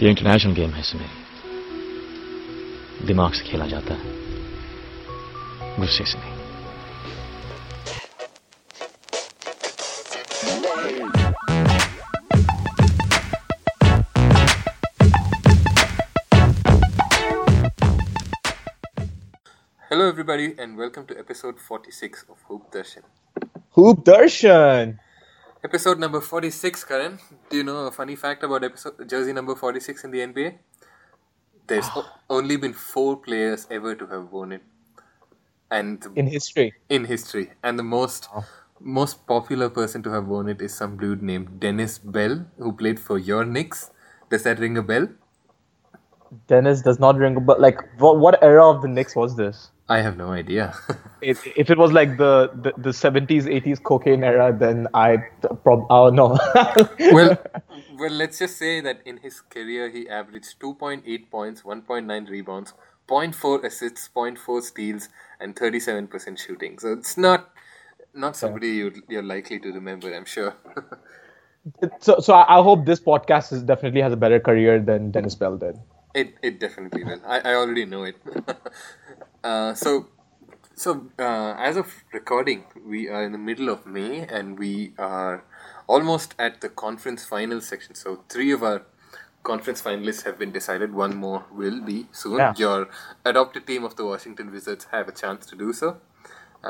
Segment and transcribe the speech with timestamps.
[0.00, 1.06] ये international game है सुने
[3.06, 4.16] दिमाग से खेला जाता है
[5.78, 6.36] गुस्से से नहीं
[19.90, 23.02] Hello, everybody, and welcome to episode 46 of Hoop Darshan.
[23.70, 24.98] Hoop Darshan.
[25.64, 27.18] Episode number 46, Karan.
[27.50, 30.54] Do you know a funny fact about episode jersey number 46 in the NBA?
[31.66, 34.62] There's o- only been four players ever to have worn it,
[35.70, 36.74] and In history.
[36.88, 38.28] in history, and the most
[38.80, 43.00] most popular person to have worn it is some dude named Dennis Bell, who played
[43.00, 43.90] for your Knicks.
[44.30, 45.08] Does that ring a bell?
[46.46, 47.56] Dennis does not ring a bell.
[47.58, 49.70] Like, what, what era of the Knicks was this?
[49.88, 50.74] I have no idea.
[51.20, 55.16] If, if it was like the, the, the 70s, 80s cocaine era, then I
[55.64, 56.38] prob oh no.
[57.12, 57.36] well,
[57.98, 62.72] well, let's just say that in his career he averaged 2.8 points, 1.9 rebounds,
[63.08, 65.08] 0.4 assists, 0.4 steals,
[65.40, 66.78] and 37% shooting.
[66.78, 67.50] So it's not
[68.14, 70.54] not somebody you you're likely to remember, I'm sure.
[71.98, 75.34] so so I, I hope this podcast is definitely has a better career than Dennis
[75.34, 75.76] Bell did.
[76.14, 77.20] it it definitely will.
[77.26, 78.16] I, I already know it.
[79.44, 80.08] Uh, so
[80.74, 85.44] so uh, as of recording, we are in the middle of May and we are
[85.86, 87.94] almost at the conference final section.
[87.94, 88.82] So three of our
[89.42, 90.94] conference finalists have been decided.
[90.94, 92.38] One more will be soon.
[92.38, 92.54] Yeah.
[92.56, 92.88] Your
[93.24, 95.96] adopted team of the Washington Wizards have a chance to do so.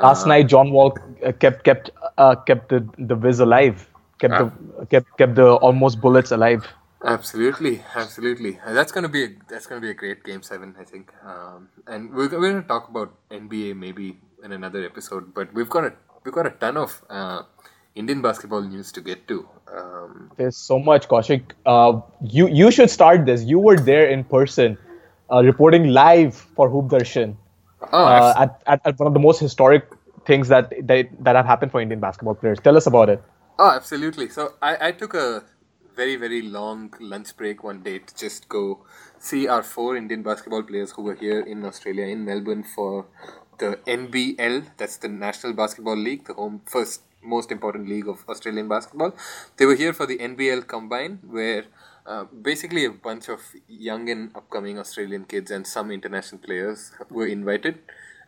[0.01, 3.87] Last night, John Wall uh, kept kept uh, kept the the Wiz alive.
[4.19, 6.67] Kept the kept kept the almost bullets alive.
[7.03, 8.59] Absolutely, absolutely.
[8.65, 11.13] Uh, That's gonna be a, that's gonna be a great game seven, I think.
[11.25, 15.85] Um, and we're, we're gonna talk about NBA maybe in another episode, but we've got
[15.85, 15.93] a
[16.25, 17.43] we've got a ton of uh,
[17.95, 19.47] Indian basketball news to get to.
[19.73, 21.51] Um, There's so much, Kaushik.
[21.65, 23.43] Uh, you you should start this.
[23.43, 24.77] You were there in person,
[25.31, 27.35] uh, reporting live for Hoop Darshan
[27.93, 29.87] oh, uh, at, at, at one of the most historic
[30.25, 32.59] things that, that that have happened for Indian basketball players.
[32.59, 33.23] Tell us about it.
[33.57, 34.29] oh, absolutely.
[34.29, 35.43] So I, I took a
[35.99, 38.63] very very long lunch break one day to just go
[39.17, 43.05] see our four Indian basketball players who were here in Australia in Melbourne for
[43.57, 44.65] the NBL.
[44.77, 49.13] That's the National Basketball League, the home first most important league of Australian basketball.
[49.57, 51.65] They were here for the NBL Combine, where
[52.05, 57.27] uh, basically a bunch of young and upcoming Australian kids and some international players were
[57.27, 57.79] invited.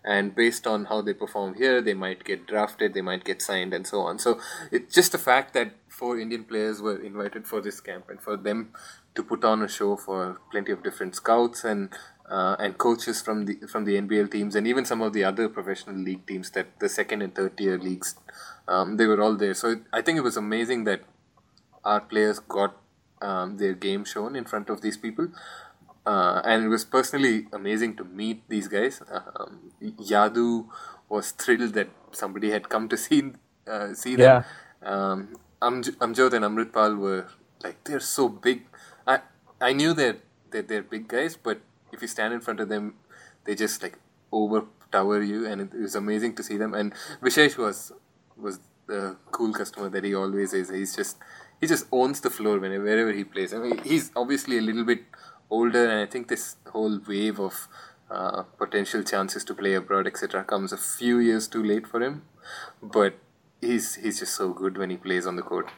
[0.03, 3.73] And based on how they perform here, they might get drafted, they might get signed,
[3.73, 4.17] and so on.
[4.17, 4.39] So
[4.71, 8.35] it's just the fact that four Indian players were invited for this camp, and for
[8.35, 8.71] them
[9.13, 11.89] to put on a show for plenty of different scouts and
[12.29, 15.49] uh, and coaches from the from the NBL teams and even some of the other
[15.49, 18.15] professional league teams that the second and third tier leagues
[18.67, 19.53] um, they were all there.
[19.53, 21.01] So it, I think it was amazing that
[21.83, 22.77] our players got
[23.21, 25.27] um, their game shown in front of these people.
[26.05, 29.01] Uh, and it was personally amazing to meet these guys.
[29.11, 30.65] Um, Yadu
[31.09, 33.33] was thrilled that somebody had come to see
[33.67, 34.43] uh, see them.
[34.81, 37.27] Um, Amj- Amjot and Amritpal were
[37.63, 38.65] like they're so big.
[39.05, 39.19] I
[39.59, 40.19] I knew that
[40.49, 41.61] they're, they're big guys, but
[41.91, 42.95] if you stand in front of them,
[43.45, 43.99] they just like
[44.33, 46.73] overtower you, and it, it was amazing to see them.
[46.73, 47.91] And Vishesh was
[48.35, 50.69] was the cool customer that he always is.
[50.69, 51.17] He's just
[51.59, 53.53] he just owns the floor whenever wherever he plays.
[53.53, 55.03] I mean, he's obviously a little bit
[55.51, 57.67] older, and I think this whole wave of
[58.09, 62.23] uh, potential chances to play abroad, etc., comes a few years too late for him.
[62.81, 63.19] But
[63.61, 65.69] he's he's just so good when he plays on the court.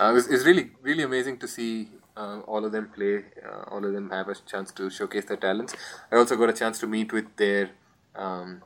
[0.00, 3.24] Uh, it was, it's really really amazing to see uh, all of them play.
[3.48, 5.74] Uh, all of them have a chance to showcase their talents.
[6.10, 7.70] I also got a chance to meet with their.
[8.14, 8.62] Um,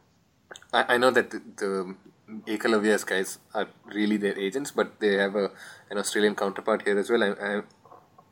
[0.72, 1.94] I, I know that the, the
[2.46, 5.50] Ekalavya's guys are really their agents, but they have a
[5.90, 7.22] an Australian counterpart here as well.
[7.22, 7.62] I, I,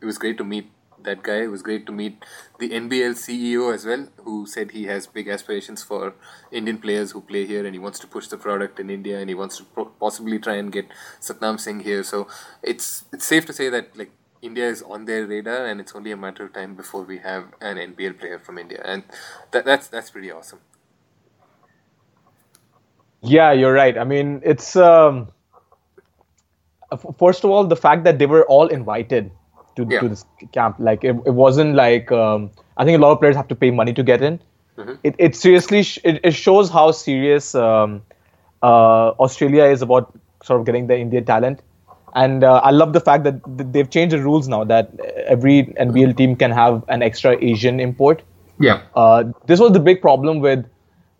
[0.00, 0.70] it was great to meet
[1.04, 1.42] that guy.
[1.42, 2.24] It was great to meet
[2.58, 6.14] the NBL CEO as well, who said he has big aspirations for
[6.52, 9.28] Indian players who play here, and he wants to push the product in India, and
[9.28, 10.86] he wants to pro- possibly try and get
[11.20, 12.02] Satnam Singh here.
[12.02, 12.26] So
[12.62, 14.10] it's it's safe to say that like
[14.42, 17.46] India is on their radar, and it's only a matter of time before we have
[17.60, 19.04] an NBL player from India, and
[19.52, 20.60] that that's that's pretty awesome.
[23.22, 23.98] Yeah, you're right.
[23.98, 25.28] I mean, it's um,
[27.18, 29.30] first of all the fact that they were all invited
[29.78, 30.00] to, Yeah.
[30.00, 30.76] to this camp.
[30.78, 33.70] Like it, it wasn't like um, I think a lot of players have to pay
[33.70, 34.40] money to get in.
[35.02, 38.02] It, it seriously sh- it, it shows how serious um,
[38.62, 41.62] uh, Australia is about sort of getting the Indian talent.
[42.14, 44.92] And uh, I love the fact that th- they've changed the rules now that
[45.26, 48.22] every NBL team can have an extra Asian import.
[48.60, 48.82] Yeah.
[48.94, 50.64] Uh, this was the big problem with.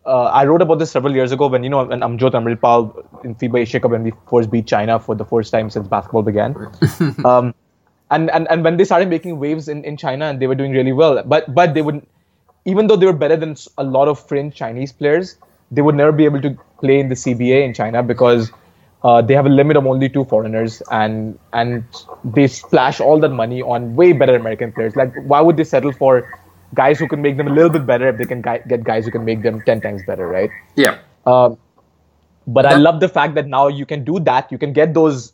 [0.05, 3.35] Uh, I wrote about this several years ago when you know when Amjot Amritpal in
[3.35, 6.55] FIBA Asia Cup when we first beat China for the first time since basketball began.
[7.25, 7.53] um,
[8.11, 10.71] and, and and when they started making waves in, in China and they were doing
[10.71, 12.05] really well, but but they would,
[12.65, 15.37] even though they were better than a lot of fringe Chinese players,
[15.71, 18.51] they would never be able to play in the CBA in China because
[19.03, 21.83] uh, they have a limit of only two foreigners and and
[22.23, 24.95] they splash all that money on way better American players.
[24.95, 26.27] Like why would they settle for
[26.73, 29.05] guys who can make them a little bit better if they can gi- get guys
[29.05, 30.49] who can make them ten times better, right?
[30.75, 30.97] Yeah.
[31.25, 31.57] Um,
[32.47, 34.51] but I love the fact that now you can do that.
[34.51, 35.33] You can get those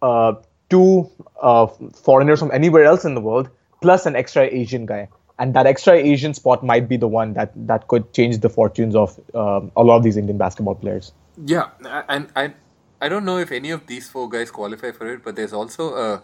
[0.00, 0.34] uh,
[0.70, 1.10] two
[1.40, 3.48] uh, foreigners from anywhere else in the world,
[3.82, 5.08] plus an extra Asian guy,
[5.38, 8.94] and that extra Asian spot might be the one that that could change the fortunes
[8.94, 11.12] of um, a lot of these Indian basketball players.
[11.44, 11.68] Yeah,
[12.08, 12.54] and I,
[13.00, 15.94] I don't know if any of these four guys qualify for it, but there's also
[15.94, 16.22] a,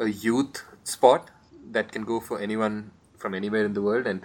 [0.00, 1.30] a youth spot
[1.70, 4.22] that can go for anyone from anywhere in the world, and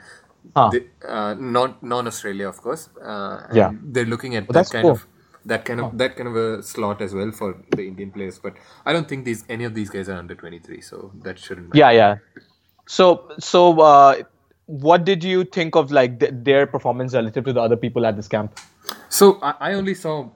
[0.56, 0.70] Huh.
[0.72, 2.90] they, uh, non non Australia, of course.
[3.02, 3.72] Uh, Yeah.
[3.82, 4.92] they're looking at that kind cool.
[4.92, 5.08] of
[5.46, 8.40] that kind of that kind of a slot as well for the Indian players.
[8.40, 8.56] But
[8.86, 11.70] I don't think these any of these guys are under twenty three, so that shouldn't.
[11.70, 11.80] Matter.
[11.80, 12.16] Yeah, yeah.
[12.86, 14.24] So, so uh,
[14.66, 18.16] what did you think of like th- their performance relative to the other people at
[18.16, 18.60] this camp?
[19.10, 20.30] So I, I only saw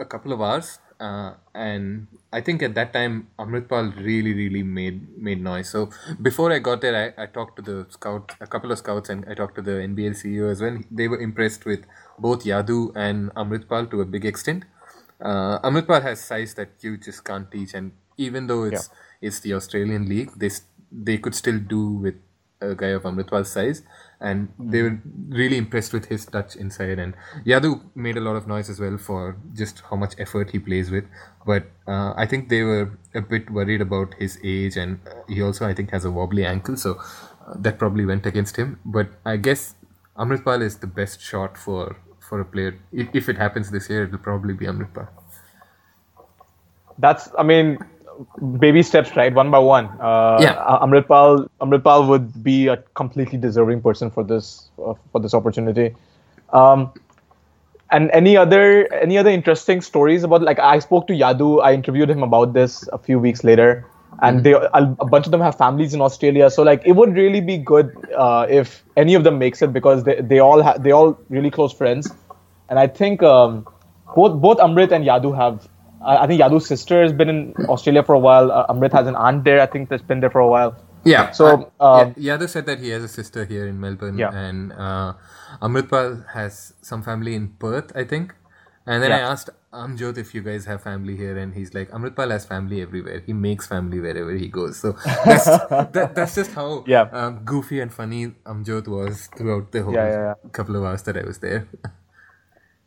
[0.00, 5.18] a couple of hours, uh, and I think at that time Amritpal really, really made
[5.18, 5.68] made noise.
[5.68, 5.90] So
[6.20, 9.24] before I got there, I, I talked to the scout, a couple of scouts, and
[9.28, 10.78] I talked to the NBL CEO as well.
[10.90, 11.84] They were impressed with
[12.18, 14.64] both Yadu and Amritpal to a big extent.
[15.20, 19.54] Uh, Amritpal has size that you just can't teach, and even though it's it's the
[19.54, 20.50] Australian league, they
[20.90, 22.14] they could still do with
[22.60, 23.82] a guy of Amritpal's size,
[24.20, 24.98] and they were
[25.28, 26.98] really impressed with his touch inside.
[26.98, 27.14] And
[27.44, 30.90] Yadu made a lot of noise as well for just how much effort he plays
[30.90, 31.04] with.
[31.46, 35.66] But uh, I think they were a bit worried about his age, and he also
[35.66, 36.98] I think has a wobbly ankle, so
[37.46, 38.78] uh, that probably went against him.
[38.84, 39.74] But I guess
[40.16, 42.78] Amritpal is the best shot for for a player.
[42.92, 45.08] If, if it happens this year, it'll probably be Amritpal.
[46.98, 47.78] That's, I mean,
[48.58, 49.34] baby steps, right?
[49.34, 49.86] One by one.
[50.00, 50.78] Uh, Yeah.
[50.82, 55.94] Amritpal, Amritpal would be a completely deserving person for this uh, for this opportunity.
[56.52, 56.92] Um,
[57.90, 61.62] and any other any other interesting stories about like I spoke to Yadu.
[61.62, 63.84] I interviewed him about this a few weeks later,
[64.20, 66.50] and they a, bunch of them have families in Australia.
[66.50, 70.04] So like it would really be good uh, if any of them makes it because
[70.04, 72.12] they they all ha- they all really close friends,
[72.68, 73.66] and I think um,
[74.14, 75.68] both both Amrit and Yadu have.
[76.04, 78.50] I I think Yadu's sister has been in Australia for a while.
[78.52, 79.60] Uh, Amrit has an aunt there.
[79.60, 80.76] I think that's been there for a while.
[81.04, 81.30] Yeah.
[81.32, 84.30] So, uh, um, yeah, Yadav said that he has a sister here in Melbourne, Yeah.
[84.32, 85.14] and uh,
[85.60, 88.34] Amritpal has some family in Perth, I think.
[88.86, 92.30] And then I asked Amjot if you guys have family here, and he's like, Amritpal
[92.30, 93.20] has family everywhere.
[93.24, 94.78] He makes family wherever he goes.
[94.78, 94.92] So
[95.24, 95.44] that's
[95.96, 97.02] that, that's just how Yeah.
[97.12, 101.16] um, goofy and funny Amjot was throughout the whole Yeah, yeah, couple of hours that
[101.16, 101.68] I was there.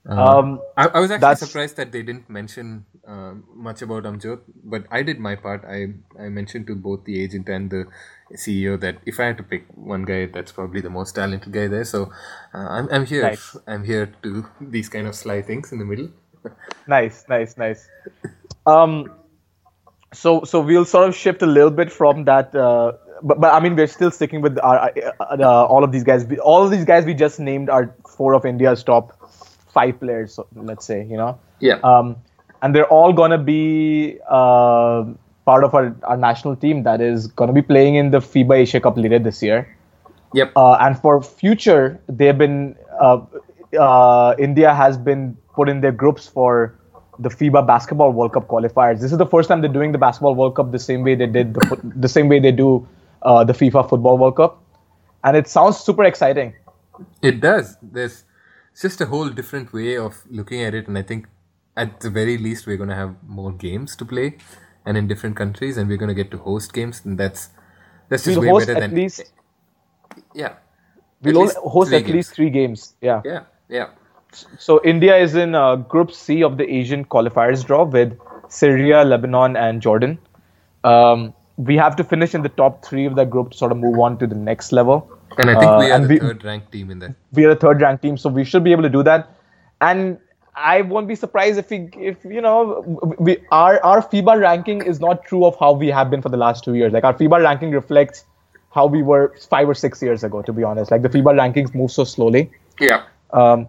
[0.08, 4.40] Um, I, I was actually That's- surprised that they didn't mention um much about Amjot,
[4.64, 5.64] but I did my part.
[5.66, 7.86] I I mentioned to both the agent and the
[8.34, 11.68] CEO that if I had to pick one guy, that's probably the most talented guy
[11.68, 11.84] there.
[11.86, 12.12] So
[12.54, 13.24] uh, I'm I'm here.
[13.24, 13.58] Nice.
[13.68, 16.10] I'm here to do these kind of sly things in the middle.
[16.88, 17.88] Nice, nice, nice.
[18.68, 19.12] Um,
[20.14, 22.92] so so we'll sort of shift a little bit from that, uh,
[23.24, 26.26] but but I mean we're still sticking with our uh, uh, all of these guys.
[26.44, 29.15] All of these guys we just named are four of India's top
[29.78, 30.34] five players.
[30.40, 31.80] so Let's say you know, Yeah.
[31.92, 32.16] um,
[32.62, 35.04] and they're all gonna be uh,
[35.46, 38.80] part of our, our national team that is gonna be playing in the FIBA Asia
[38.88, 39.60] Cup later this year.
[40.34, 40.52] yep.
[40.62, 41.84] Uh, and for future,
[42.22, 43.20] they've been uh,
[43.80, 46.50] uh, India has been put in their groups for
[47.26, 49.00] the FIBA Basketball World Cup qualifiers.
[49.04, 51.28] This is the first time they're doing the Basketball World Cup the same way they
[51.38, 52.70] did the, the same way they do
[53.22, 54.58] uh, the FIFA Football World Cup,
[55.24, 56.54] and it sounds super exciting.
[57.22, 57.78] It does.
[57.82, 58.24] There's
[58.76, 61.28] it's just a whole different way of looking at it, and I think
[61.78, 64.36] at the very least we're going to have more games to play,
[64.86, 67.52] and in different countries, and we're going to get to host games, and that's
[68.10, 69.32] that's just We'll way better at than least
[70.34, 70.56] yeah.
[71.22, 72.96] we'll host at least three games.
[73.00, 73.22] Yeah.
[73.24, 73.88] Yeah, yeah.
[74.60, 79.56] So India is in uh, Group C of the Asian qualifiers draw with Syria, Lebanon,
[79.56, 80.20] and Jordan.
[80.84, 83.78] Um, we have to finish in the top three of that group to sort of
[83.78, 85.10] move on to the next level.
[85.38, 87.16] And I think Uh, we are the we- third ranked team in that.
[87.34, 89.28] we are a third ranked team, so we should be able to do that.
[89.82, 90.18] And
[90.56, 92.84] I won't be surprised if we, if you know,
[93.20, 96.38] we our our FIBA ranking is not true of how we have been for the
[96.38, 96.94] last two years.
[96.94, 98.24] Like our FIBA ranking reflects
[98.78, 100.42] how we were five or six years ago.
[100.42, 102.50] To be honest, like the FIBA rankings move so slowly.
[102.80, 103.04] Yeah.
[103.34, 103.68] Um,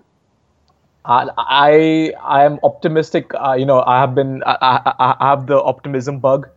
[1.04, 3.32] I I I am optimistic.
[3.34, 6.48] Uh, you know, I have been I, I, I have the optimism bug,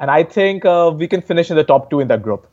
[0.00, 2.46] and I think uh, we can finish in the top two in that group.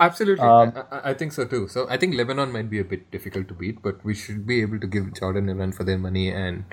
[0.00, 1.68] Absolutely, Um, I, I- think so too.
[1.68, 4.62] So I think Lebanon might be a bit difficult to beat, but we should be
[4.62, 6.64] able to give Jordan a run for their money, and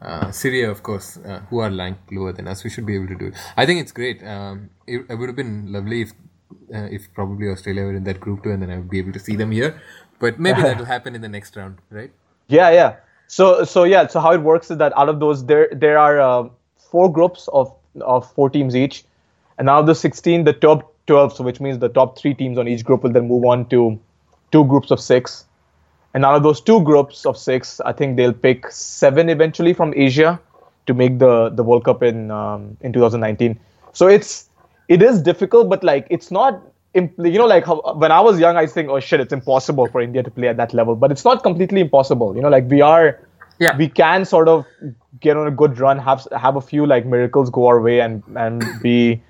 [0.00, 3.08] uh, Syria, of course, uh, who are ranked lower than us, we should be able
[3.08, 3.34] to do it.
[3.56, 4.22] I think it's great.
[4.22, 6.12] Um, it, it would have been lovely if,
[6.74, 9.12] uh, if probably Australia were in that group too, and then I would be able
[9.12, 9.80] to see them here.
[10.20, 12.12] But maybe that will happen in the next round, right?
[12.48, 12.96] Yeah, yeah.
[13.26, 14.06] So, so yeah.
[14.06, 16.48] So how it works is that out of those, there there are uh,
[16.90, 19.04] four groups of of four teams each,
[19.58, 22.58] and out of the 16, the top 12, so which means the top three teams
[22.58, 23.98] on each group will then move on to
[24.52, 25.44] two groups of six,
[26.14, 29.92] and out of those two groups of six, I think they'll pick seven eventually from
[29.96, 30.40] Asia
[30.86, 33.58] to make the the World Cup in um, in 2019.
[33.92, 34.48] So it's
[34.88, 36.62] it is difficult, but like it's not.
[36.94, 40.00] You know, like how, when I was young, I think, oh shit, it's impossible for
[40.00, 40.96] India to play at that level.
[40.96, 42.34] But it's not completely impossible.
[42.34, 43.20] You know, like we are,
[43.58, 43.76] Yeah.
[43.76, 44.64] we can sort of
[45.20, 48.22] get on a good run, have have a few like miracles go our way, and
[48.34, 49.20] and be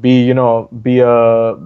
[0.00, 1.56] be you know be a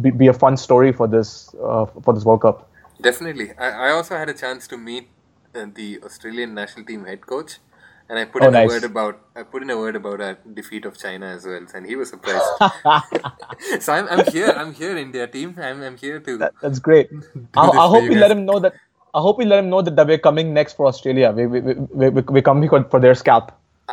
[0.00, 2.70] be, be a fun story for this uh, for this World Cup.
[3.00, 3.52] Definitely.
[3.58, 5.08] I, I also had a chance to meet
[5.54, 7.58] uh, the Australian national team head coach,
[8.08, 8.64] and I put Oh, in nice.
[8.64, 11.66] a word about I put in a word about our defeat of China as well,
[11.74, 12.54] and he was surprised.
[13.80, 14.52] so I'm, I'm here.
[14.56, 15.56] I'm here, India team.
[15.60, 16.38] I'm, I'm here to.
[16.38, 17.10] That, that's great.
[17.56, 18.74] I, I hope you we let him know that.
[19.14, 21.32] I hope we let him know that, that we're coming next for Australia.
[21.32, 23.52] We we we, we, we we're coming for for their scalp.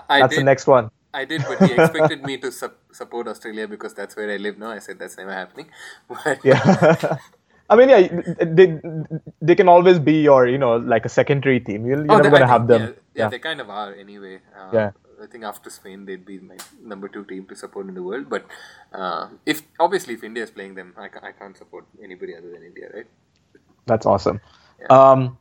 [0.09, 0.91] I That's did, the next one.
[1.13, 4.58] I did, but he expected me to sup- support Australia because that's where I live
[4.58, 4.72] now.
[4.72, 5.70] I said that's never happening.
[6.10, 7.17] But Yeah.
[7.70, 8.01] I mean, yeah,
[8.60, 8.65] they
[9.41, 11.86] they can always be your, you know, like a secondary team.
[11.86, 12.82] You're, you're Oh, never gonna have them.
[12.82, 14.39] Yeah, yeah, they kind of are anyway.
[14.60, 14.91] Uh, Yeah.
[15.24, 18.29] I think after Spain, they'd be my number two team to support in the world.
[18.29, 18.46] But
[18.93, 22.51] uh, if obviously if India is playing them, I, ca- I can't support anybody other
[22.51, 23.08] than India, right?
[23.86, 24.41] That's awesome.
[24.89, 25.38] Um,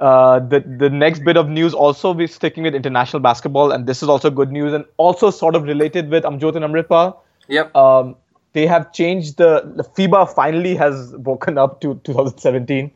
[0.00, 4.02] uh, the the next bit of news also we're sticking with international basketball, and this
[4.02, 7.16] is also good news and also sort of related with Amjot and Amritpal.
[7.48, 7.74] Yep.
[7.74, 8.16] Um,
[8.52, 12.90] they have changed the, the FIBA finally has woken up to 2017.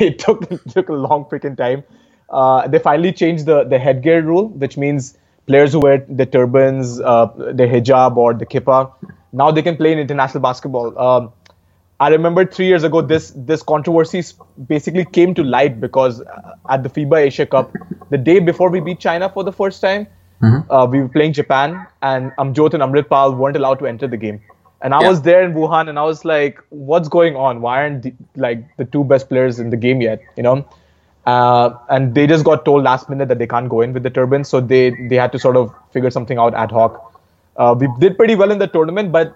[0.00, 1.84] It took it took a long freaking time.
[2.30, 7.00] Uh, they finally changed the the headgear rule, which means players who wear the turbans,
[7.00, 8.92] uh, the hijab or the kippah,
[9.32, 10.98] now they can play in international basketball.
[10.98, 11.32] Um,
[12.00, 14.22] I remember three years ago this this controversy
[14.66, 17.72] basically came to light because uh, at the FIBA Asia Cup,
[18.10, 20.06] the day before we beat China for the first time,
[20.70, 24.40] uh, we were playing Japan, and Amjot and Amritpal weren't allowed to enter the game.
[24.80, 25.08] And I Yeah.
[25.08, 27.60] was there in Wuhan, and I was like, "What's going on?
[27.60, 30.64] Why aren't the, like the two best players in the game yet?" You know,
[31.26, 34.10] uh, and they just got told last minute that they can't go in with the
[34.10, 37.02] turbans, so they they had to sort of figure something out ad hoc.
[37.56, 39.34] Uh, we did pretty well in the tournament, but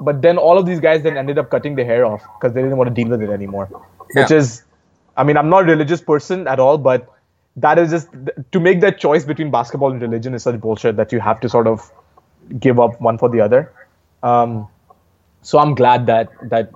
[0.00, 2.62] but then all of these guys then ended up cutting their hair off because they
[2.62, 3.66] didn't want to deal with it anymore.
[4.14, 4.62] Which is,
[5.16, 7.12] I mean, I'm not a religious person at all, but
[7.56, 8.08] that is just
[8.52, 11.48] to make that choice between basketball and religion is such bullshit that you have to
[11.48, 11.90] sort of
[12.60, 13.72] give up one for the other.
[14.22, 14.68] Um,
[15.42, 16.70] so I'm glad that that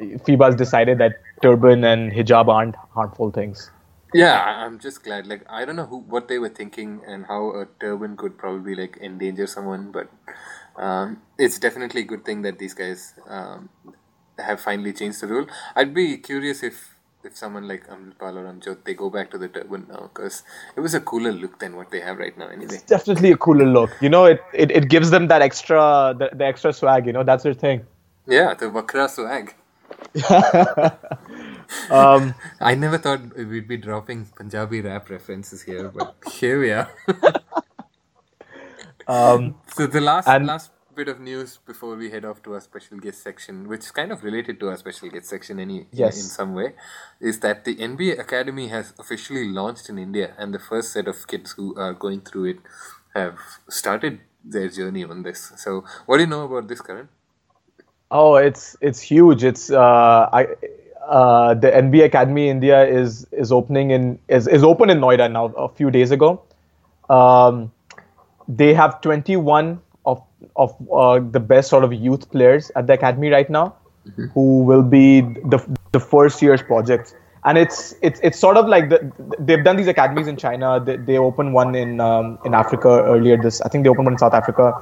[0.00, 3.70] FIBA has decided that turban and hijab aren't harmful things.
[4.14, 5.26] Yeah, I'm just glad.
[5.26, 8.74] Like I don't know who what they were thinking and how a turban could probably
[8.74, 10.08] like endanger someone, but
[10.78, 13.68] um, it's definitely a good thing that these guys um,
[14.38, 15.46] have finally changed the rule.
[15.76, 16.94] I'd be curious if
[17.24, 20.44] if someone like Amritpal or Amjot they go back to the turban now because
[20.76, 22.48] it was a cooler look than what they have right now.
[22.48, 23.90] Anyway, it's Definitely a cooler look.
[24.00, 27.06] You know, it, it, it gives them that extra the, the extra swag.
[27.06, 27.86] You know, that's their thing.
[28.28, 29.54] yeah, the Vakhra swag.
[31.90, 36.90] Um, I never thought we'd be dropping Punjabi rap references here, but here we are.
[39.08, 42.60] um, So the last And- last bit of news before we head off to our
[42.60, 46.16] special guest section, which is kind of related to our special guest section any Yes.
[46.16, 46.74] in, in some way,
[47.20, 51.24] is that the NBA Academy has officially launched in India, and the first set of
[51.28, 52.58] kids who are going through it
[53.14, 53.38] have
[53.68, 55.52] started their journey on this.
[55.56, 57.08] So, what do you know about this, Karan?
[58.10, 59.44] Oh, it's it's huge.
[59.44, 60.48] It's uh, I
[61.06, 65.46] uh, the NBA Academy India is is opening in is, is open in Noida now
[65.56, 66.42] a few days ago.
[67.08, 67.70] Um,
[68.48, 70.22] they have 21 of
[70.56, 73.74] of uh, the best sort of youth players at the academy right now,
[74.34, 75.60] who will be the
[75.92, 77.14] the first year's projects.
[77.44, 80.80] And it's it's it's sort of like the, they've done these academies in China.
[80.84, 83.36] They, they opened one in um, in Africa earlier.
[83.36, 84.72] This I think they opened one in South Africa.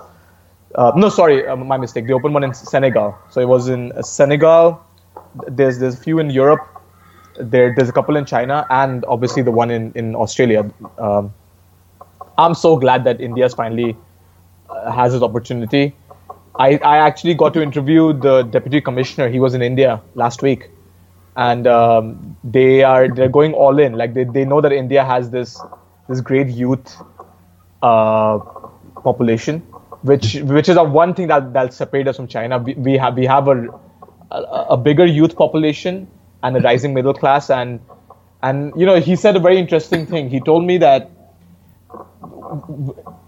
[0.75, 2.07] Uh, no, sorry, uh, my mistake.
[2.07, 3.17] They opened one in Senegal.
[3.31, 4.81] So it was in uh, Senegal.
[5.49, 6.61] There's there's a few in Europe.
[7.39, 10.71] There there's a couple in China, and obviously the one in in Australia.
[10.99, 11.33] Um,
[12.38, 13.97] I'm so glad that India's finally
[14.69, 15.95] uh, has this opportunity.
[16.59, 19.28] I, I actually got to interview the deputy commissioner.
[19.28, 20.71] He was in India last week,
[21.37, 23.93] and um, they are they're going all in.
[23.93, 25.61] Like they, they know that India has this
[26.09, 26.97] this great youth
[27.83, 28.38] uh,
[29.02, 29.61] population,
[30.02, 32.59] which which is a one thing that that'll separate us from China.
[32.59, 33.69] We, we have we have a
[34.31, 36.09] a, a bigger youth population
[36.43, 37.81] and a rising middle class and
[38.43, 41.11] and you know he said a very interesting thing he told me that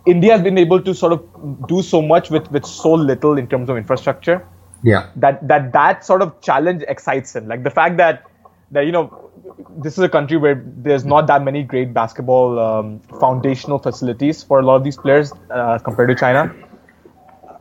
[0.07, 1.23] india has been able to sort of
[1.69, 4.39] do so much with with so little in terms of infrastructure
[4.89, 5.07] Yeah.
[5.23, 8.21] that that that sort of challenge excites him like the fact that
[8.77, 9.03] that you know
[9.87, 12.93] this is a country where there's not that many great basketball um,
[13.25, 16.45] foundational facilities for a lot of these players uh, compared to china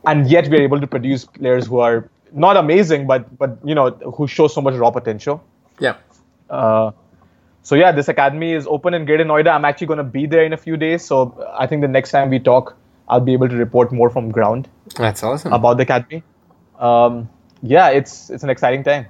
[0.06, 2.08] and yet we're able to produce players who are
[2.46, 5.42] not amazing but but you know who show so much raw potential
[5.80, 5.96] Yeah.
[6.50, 6.90] uh,
[7.68, 9.50] so yeah, this academy is open in Greater Noida.
[9.54, 11.04] I'm actually going to be there in a few days.
[11.04, 11.16] So
[11.62, 12.74] I think the next time we talk,
[13.08, 15.52] I'll be able to report more from ground That's awesome.
[15.52, 16.22] about the academy.
[16.78, 17.28] Um,
[17.62, 19.06] yeah, it's it's an exciting time.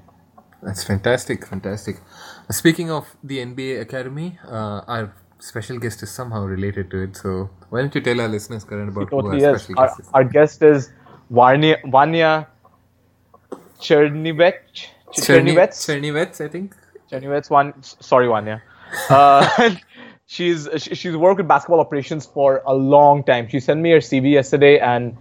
[0.63, 2.01] That's fantastic, fantastic.
[2.51, 5.15] Speaking of the NBA Academy, uh, our
[5.51, 7.17] special guest is somehow related to it.
[7.23, 9.63] So why don't you tell our listeners, Karan, about who our is.
[9.63, 10.09] special Our, guest is?
[10.15, 10.91] our guest is
[11.41, 12.33] Vanya Vanya
[13.81, 14.73] Chernivets.
[14.73, 14.91] Ch-
[15.31, 15.79] Chernivets.
[15.87, 16.75] Chernivets, I think.
[17.11, 17.51] Chernivets.
[17.51, 17.75] One.
[17.83, 18.63] Sorry, Vanya.
[19.09, 19.75] Uh,
[20.27, 23.49] she's she's worked with basketball operations for a long time.
[23.49, 25.17] She sent me her CV yesterday, and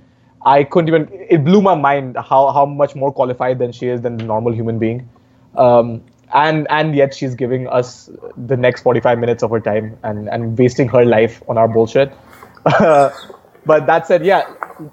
[0.46, 1.10] I couldn't even.
[1.30, 4.54] It blew my mind how how much more qualified than she is than the normal
[4.54, 5.10] human being.
[5.56, 6.04] Um,
[6.34, 10.58] and and yet she's giving us the next 45 minutes of her time and and
[10.58, 12.12] wasting her life on our bullshit.
[12.64, 14.44] but that said, yeah,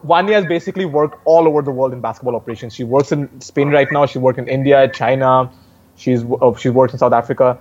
[0.04, 2.74] Vanya has basically worked all over the world in basketball operations.
[2.74, 4.06] She works in Spain right now.
[4.06, 5.50] She worked in India, China.
[5.96, 7.58] She's uh, she's worked in South Africa.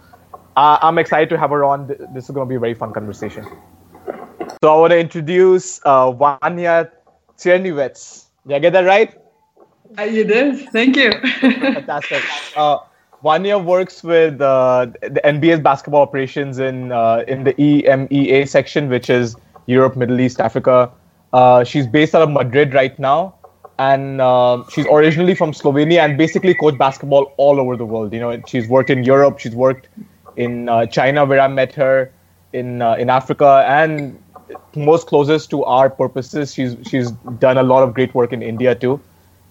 [0.56, 1.88] Uh, I'm excited to have her on.
[2.14, 3.46] This is going to be a very fun conversation.
[4.64, 6.92] So I want to introduce uh, Vanya
[7.38, 8.26] Chernivets.
[8.48, 9.14] Did I get that right?
[9.98, 10.70] Uh, you did.
[10.70, 11.12] Thank you.
[11.42, 12.24] Fantastic.
[12.56, 12.80] Uh,
[13.24, 19.10] Vanya works with uh, the NBA's basketball operations in uh, in the EMEA section, which
[19.10, 19.36] is
[19.66, 20.92] Europe, Middle East, Africa.
[21.32, 23.36] Uh, she's based out of Madrid right now,
[23.80, 28.14] and uh, she's originally from Slovenia and basically coached basketball all over the world.
[28.14, 29.90] You know, she's worked in Europe, she's worked
[30.36, 32.12] in uh, China where I met her,
[32.54, 34.20] in uh, in Africa, and
[34.76, 38.76] most closest to our purposes, she's she's done a lot of great work in India
[38.76, 39.00] too.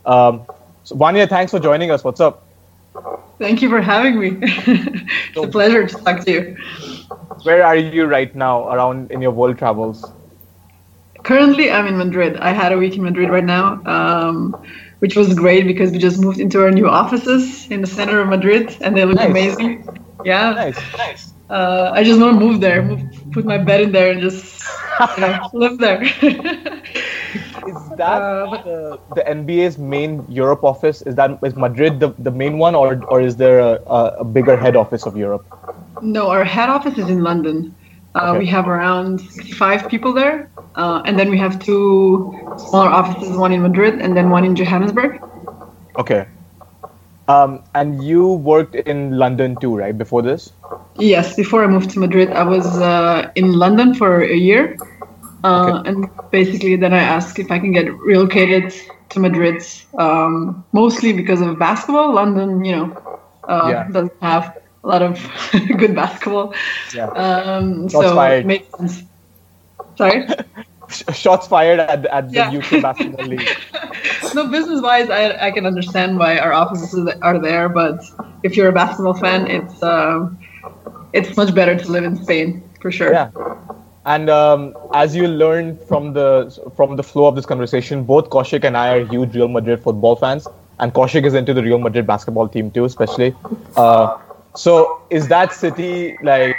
[0.06, 0.42] Um,
[0.84, 2.04] so Vanya, thanks for joining us.
[2.04, 2.46] What's up?
[3.38, 4.36] Thank you for having me.
[4.40, 6.56] it's a pleasure to talk to you.
[7.42, 10.04] Where are you right now around in your world travels?
[11.22, 12.36] Currently, I'm in Madrid.
[12.38, 14.56] I had a week in Madrid right now, um,
[15.00, 18.28] which was great because we just moved into our new offices in the center of
[18.28, 19.30] Madrid, and they look Nice.
[19.30, 19.84] amazing.
[20.24, 21.32] Yeah, Nice, nice.
[21.50, 24.62] uh, I just want to move there, move, put my bed in there, and just
[25.16, 26.02] you know, live there.
[27.64, 31.02] Is that Uh, the, the NBA's main Europe office?
[31.02, 34.24] Is that is Madrid the, the main one, or or is there a, a, a
[34.24, 35.44] bigger head office of Europe?
[36.00, 37.76] No, our head office is in London.
[38.14, 38.38] Uh, Okay.
[38.40, 43.52] We have around 65 people there, uh, and then we have two smaller offices, one
[43.52, 45.20] in Madrid and then one in Johannesburg.
[45.98, 46.26] Okay.
[47.28, 49.96] Um, and you worked in London too, right?
[49.96, 50.52] Before this?
[50.96, 54.76] Yes, before I moved to Madrid, I was uh, in London for a year,
[55.44, 55.88] uh, Okay.
[55.88, 58.74] and basically then I asked if I can get relocated
[59.10, 59.64] to Madrid,
[59.98, 62.12] um, mostly because of basketball.
[62.12, 63.88] London, you know, uh, Yeah.
[63.88, 65.18] doesn't have a lot of
[65.78, 66.54] good basketball,
[66.94, 67.06] Yeah.
[67.08, 68.40] um, Shots so fired.
[68.44, 69.02] it makes sense.
[69.96, 70.26] Sorry.
[71.14, 72.50] Shots fired at, at the Yeah.
[72.58, 73.48] UK Basketball League.
[74.34, 78.00] no, business wise, I, I can understand why our offices are there, but
[78.42, 80.38] if you're a basketball fan, it's um,
[81.12, 83.12] it's much better to live in Spain for sure.
[83.12, 83.30] Yeah.
[84.04, 88.64] And um, as you learned from the from the flow of this conversation, both Kaushik
[88.64, 90.46] and I are huge Real Madrid football fans,
[90.80, 93.34] and Kaushik is into the Real Madrid basketball team too, especially.
[93.76, 94.18] Uh,
[94.54, 96.56] so, is that city like?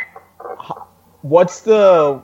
[1.22, 2.22] What's the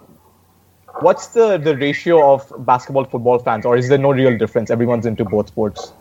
[0.99, 4.69] what's the the ratio of basketball football fans, or is there no real difference?
[4.69, 5.93] Everyone's into both sports.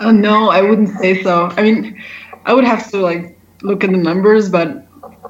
[0.00, 1.50] Oh no, I wouldn't say so.
[1.56, 2.00] I mean,
[2.46, 4.68] I would have to like look at the numbers, but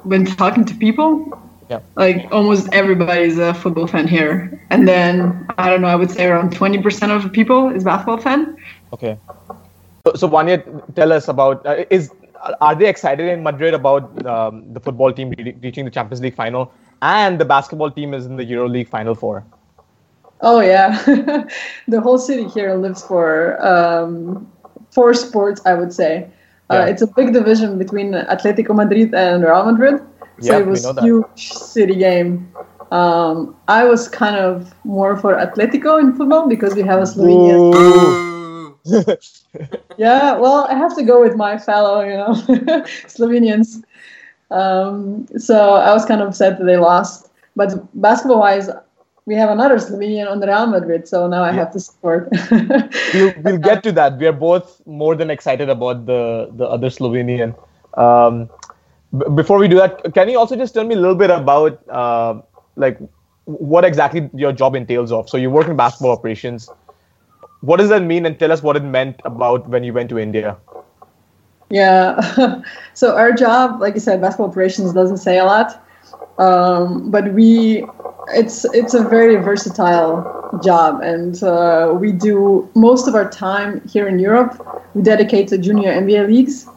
[0.03, 1.25] when talking to people,
[1.69, 1.79] Yeah.
[1.95, 4.61] like almost everybody's a football fan here.
[4.69, 7.83] And then I don't know, I would say around twenty percent of the people is
[7.83, 8.55] basketball fan.
[8.93, 9.19] Okay.
[10.05, 10.63] So, so Vanya,
[10.95, 12.11] tell us about uh, is
[12.61, 16.35] are they excited in Madrid about um, the football team re- reaching the Champions League
[16.35, 16.71] final
[17.01, 19.45] and the basketball team is in the Euro League final four?
[20.41, 21.01] Oh yeah,
[21.87, 24.51] the whole city here lives for um,
[24.91, 25.61] for sports.
[25.65, 26.27] I would say
[26.69, 26.81] Yeah.
[26.81, 30.01] uh, it's a big division between Atletico Madrid and Real Madrid.
[30.39, 32.53] So Yeah, it was huge city game.
[32.91, 37.71] Um, I was kind of more for Atletico in football because we have a Slovenian.
[37.71, 38.26] Boo.
[39.97, 42.33] Yeah, well, I have to go with my fellow, you know,
[43.07, 43.83] Slovenians.
[44.51, 47.29] Um, so I was kind of upset that they lost.
[47.55, 48.69] But basketball wise,
[49.25, 52.29] we have another Slovenian on the Real Madrid, so now I have to support.
[53.13, 54.17] we'll, we'll get to that.
[54.17, 57.55] We are both more than excited about the the other Slovenian.
[57.97, 58.49] Um,
[59.17, 61.81] b- before we do that, can you also just tell me a little bit about
[61.89, 62.39] uh,
[62.75, 62.99] like
[63.45, 65.27] what exactly your job entails of?
[65.29, 66.69] So you work in basketball operations.
[67.61, 70.19] What does that mean, and tell us what it meant about when you went to
[70.19, 70.57] India.
[71.69, 72.61] Yeah.
[72.93, 75.83] so our job, like you said, basketball operations doesn't say a lot,
[76.37, 77.85] um, but we
[78.29, 84.07] it's it's a very versatile job, and uh, we do most of our time here
[84.07, 84.53] in Europe.
[84.93, 86.67] We dedicate to junior NBA leagues,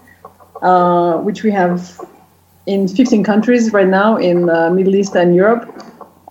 [0.63, 2.01] uh, which we have
[2.67, 5.69] in 15 countries right now in uh, Middle East and Europe.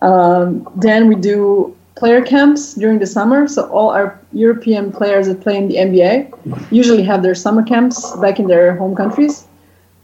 [0.02, 3.46] Um, then we do player camps during the summer.
[3.46, 8.16] So all our European players that play in the NBA usually have their summer camps
[8.16, 9.46] back in their home countries.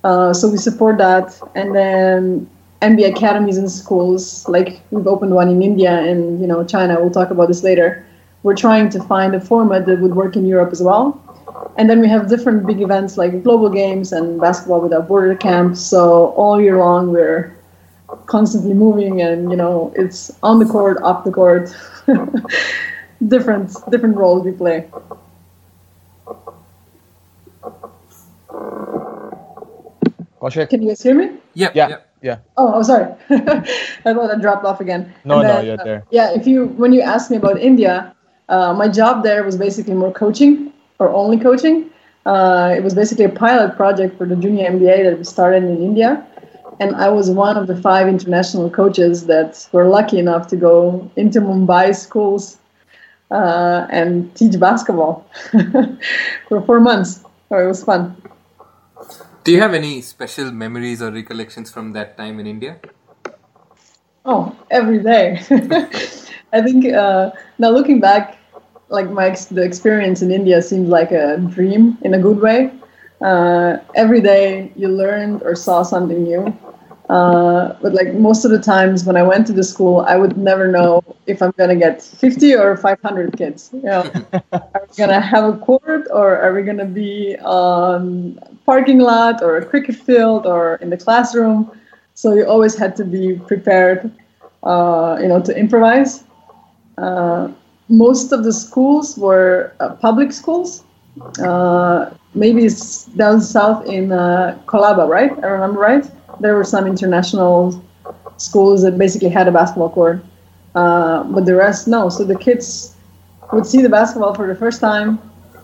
[0.05, 2.49] Uh, so we support that, and then
[2.83, 7.01] NBA academies and schools, like we've opened one in India and you know China.
[7.01, 8.07] We'll talk about this later.
[8.45, 11.21] We're trying to find a format that would work in Europe as well.
[11.79, 15.81] And then we have different big events like global games and basketball without border camps.
[15.81, 17.56] So all year long we're
[18.27, 21.75] constantly moving and you know it's on the court off the court.
[23.29, 24.87] Different different roles we play.
[30.41, 30.69] Kaushik?
[30.71, 31.39] can you guys hear me?
[31.55, 32.39] Yeah, Yeah, yeah.
[32.57, 33.13] oh, oh sorry.
[33.31, 35.13] I thought i dropped off again.
[35.25, 36.05] No, And no, you're uh, there.
[36.11, 38.15] yeah if you when you asked me about india
[38.49, 41.91] uh, my job there was basically more coaching or only coaching.
[42.27, 45.79] Uh, it was basically a pilot project for the junior NBA that we started in
[45.91, 46.27] india
[46.81, 51.11] and I was one of the five international coaches that were lucky enough to go
[51.17, 52.59] into Mumbai schools
[53.31, 55.27] uh, and teach basketball
[56.49, 57.25] for four months.
[57.49, 58.17] So it was fun.
[59.45, 62.81] Do you have any special memories or recollections from that time in India?
[64.25, 65.39] Oh, every day.
[66.53, 68.39] I think uh, now looking back,
[68.89, 72.73] like my ex- the experience in India seemed like a dream in a good way.
[73.21, 76.53] Uh, every day you learned or saw something new.
[77.09, 80.37] Uh, but like most of the times when I went to the school, I would
[80.37, 83.71] never know if I'm gonna get 50 or 500 kids.
[83.73, 84.11] You know,
[84.75, 89.57] are we gonna have a court or are we gonna be on parking lot or
[89.59, 91.71] a cricket field or in the classroom?
[92.15, 94.11] So you always had to be prepared,
[94.63, 96.25] uh, you know, to improvise.
[96.99, 97.49] Uh,
[97.89, 100.85] most of the schools were uh, public schools.
[101.43, 105.33] Uh, maybe it's down south in uh, Colaba, right?
[105.45, 106.05] I remember right.
[106.41, 107.83] There were some international
[108.37, 110.25] schools that basically had a basketball court,
[110.75, 112.09] uh, but the rest no.
[112.09, 112.95] So the kids
[113.53, 115.19] would see the basketball for the first time.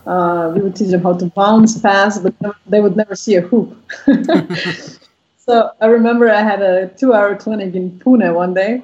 [0.05, 2.33] Uh, we would teach them how to bounce, pass, but
[2.67, 3.77] they would never see a hoop.
[5.37, 8.83] so I remember I had a two-hour clinic in Pune one day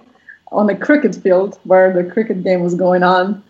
[0.51, 3.43] on a cricket field where the cricket game was going on.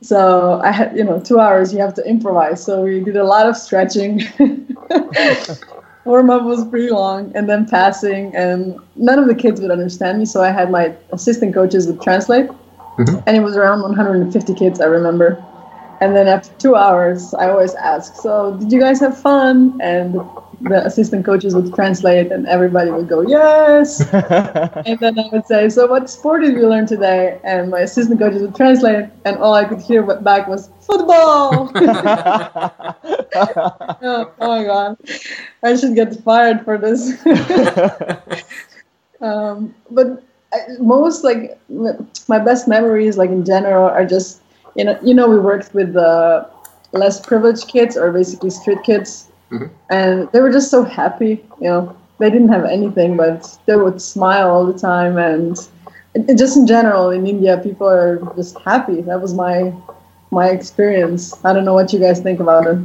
[0.00, 1.72] So I had, you know, two hours.
[1.72, 2.64] You have to improvise.
[2.64, 4.22] So we did a lot of stretching.
[6.08, 10.18] Warm up was pretty long, and then passing, and none of the kids would understand
[10.18, 10.24] me.
[10.24, 13.18] So I had my assistant coaches would translate, mm-hmm.
[13.26, 14.80] and it was around 150 kids.
[14.80, 15.44] I remember.
[16.00, 20.20] And then after two hours, I always ask, "So did you guys have fun?" And
[20.60, 25.68] the assistant coaches would translate, and everybody would go, "Yes." and then I would say,
[25.68, 29.54] "So what sport did we learn today?" And my assistant coaches would translate, and all
[29.54, 31.70] I could hear back was football.
[33.34, 34.96] oh, oh my god,
[35.62, 37.18] I should get fired for this.
[39.20, 40.22] um, but
[40.80, 41.58] most like
[42.28, 44.40] my best memories, like in general, are just
[44.78, 46.48] you know you know we worked with the
[46.92, 49.66] less privileged kids or basically street kids, mm-hmm.
[49.90, 51.44] and they were just so happy.
[51.60, 55.58] You know, they didn't have anything, but they would smile all the time, and,
[56.14, 59.02] and just in general in India, people are just happy.
[59.02, 59.74] That was my
[60.30, 61.44] my experience.
[61.44, 62.78] I don't know what you guys think about it.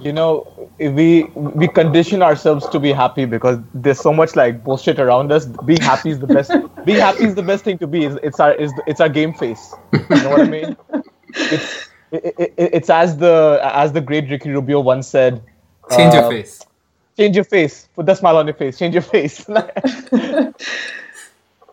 [0.00, 0.46] You know
[0.78, 5.46] we we condition ourselves to be happy because there's so much like bullshit around us
[5.64, 6.52] being happy is the best
[6.84, 9.32] being happy is the best thing to be it's, it's our is it's our game
[9.34, 10.76] face you know what i mean
[11.34, 15.42] it's it, it, it's as the as the great ricky rubio once said
[15.96, 16.60] Change your uh, face.
[17.16, 19.46] change your face put the smile on your face change your face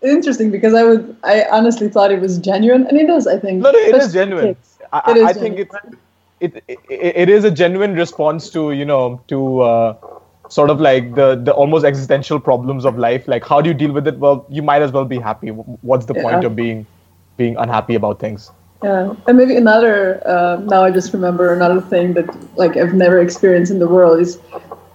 [0.03, 3.25] Interesting because I would I honestly thought it was genuine, and it is.
[3.25, 3.61] I think.
[3.63, 4.77] no no it is Especially genuine kids.
[4.93, 5.99] i, It is I think it's genuine.
[6.39, 9.95] It, it it is a genuine response to you know to uh,
[10.49, 13.27] sort of like the the almost existential problems of life.
[13.27, 14.17] Like how do you deal with it?
[14.17, 15.49] Well you might as well be happy.
[15.49, 16.85] What's the point of being
[17.37, 18.51] being unhappy about things?
[18.83, 20.21] Yeah, and maybe another.
[20.27, 24.19] Uh, now I just remember another thing that like I've never experienced in the world
[24.19, 24.39] is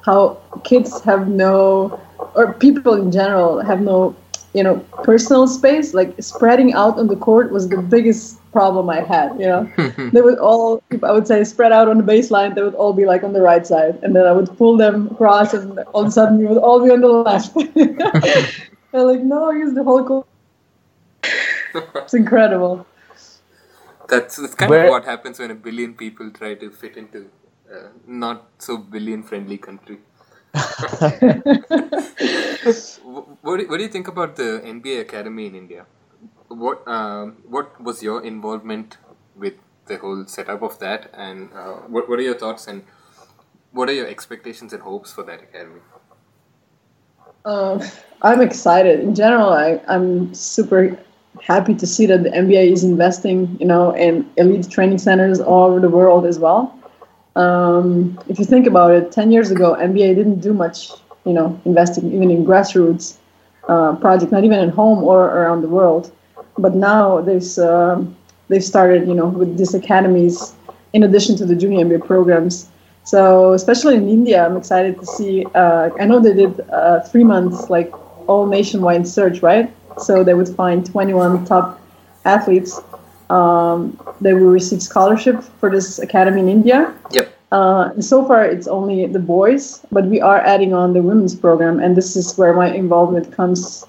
[0.04, 2.00] how kids have no,
[2.34, 4.14] or people in general have no
[4.54, 9.00] you know, personal space, like spreading out on the court was the biggest problem I
[9.00, 9.32] had.
[9.40, 10.08] You know, hmm, hmm.
[10.10, 12.54] they would all, I would say, spread out on the baseline.
[12.54, 15.08] They would all be like on the right side, and then I would pull them
[15.10, 17.54] across, and all of a sudden we would all be on the left.
[18.92, 20.26] They're like, no, use the whole court.
[21.74, 22.86] It's incredible.
[24.08, 27.30] That's, that's kind Where- of what happens when a billion people try to fit into
[27.72, 29.98] a not so billion friendly country.
[33.02, 35.86] What, what do you think about the NBA Academy in India?
[36.54, 38.98] What um, what was your involvement
[39.36, 39.54] with
[39.86, 42.84] the whole setup of that, and uh, what what are your thoughts and
[43.72, 45.80] what are your expectations and hopes for that academy?
[47.44, 47.80] Um,
[48.22, 49.00] I'm excited.
[49.00, 50.96] In general, I, I'm super
[51.40, 55.70] happy to see that the NBA is investing, you know, in elite training centers all
[55.70, 56.78] over the world as well.
[57.34, 60.90] Um, if you think about it, 10 years ago, NBA didn't do much,
[61.24, 63.16] you know, investing even in grassroots
[63.68, 66.12] uh, projects, not even at home or around the world.
[66.58, 68.16] But now there's, um,
[68.48, 70.54] they've started, you know, with these academies
[70.92, 72.68] in addition to the junior NBA programs.
[73.04, 75.44] So especially in India, I'm excited to see.
[75.54, 77.92] Uh, I know they did uh, three months, like
[78.28, 79.72] all nationwide search, right?
[79.98, 81.80] So they would find 21 top
[82.24, 82.80] athletes.
[83.28, 86.94] Um, they will receive scholarship for this academy in India.
[87.10, 87.34] Yep.
[87.50, 91.80] Uh, so far, it's only the boys, but we are adding on the women's program,
[91.80, 93.84] and this is where my involvement comes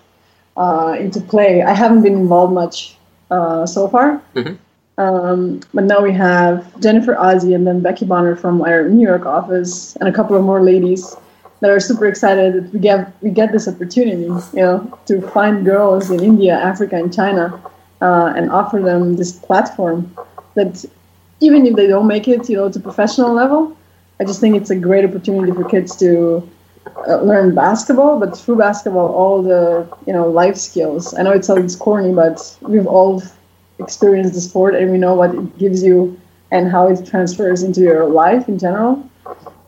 [0.57, 1.61] uh, into play.
[1.61, 2.95] I haven't been involved much
[3.31, 4.57] uh, so far, Mhm.
[4.97, 9.25] um, but now we have Jennifer Azzi and then Becky Bonner from our New York
[9.25, 11.15] office, and a couple of more ladies
[11.61, 15.65] that are super excited that we get we get this opportunity, you know, to find
[15.65, 17.45] girls in India, Africa, and China,
[18.01, 20.11] uh, and offer them this platform
[20.55, 20.85] that
[21.39, 23.75] even if they don't make it, you know, to professional level,
[24.19, 26.43] I just think it's a great opportunity for kids to
[27.08, 31.13] learn basketball, but through basketball, all the you know life skills.
[31.13, 33.22] I know it sounds corny, but we've all
[33.80, 36.19] experienced the sport and we know what it gives you
[36.52, 39.10] and how it transfers into your life in general.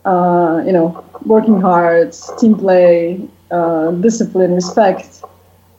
[0.06, 5.24] Uh, you know, working hard, team play, uh, discipline, respect.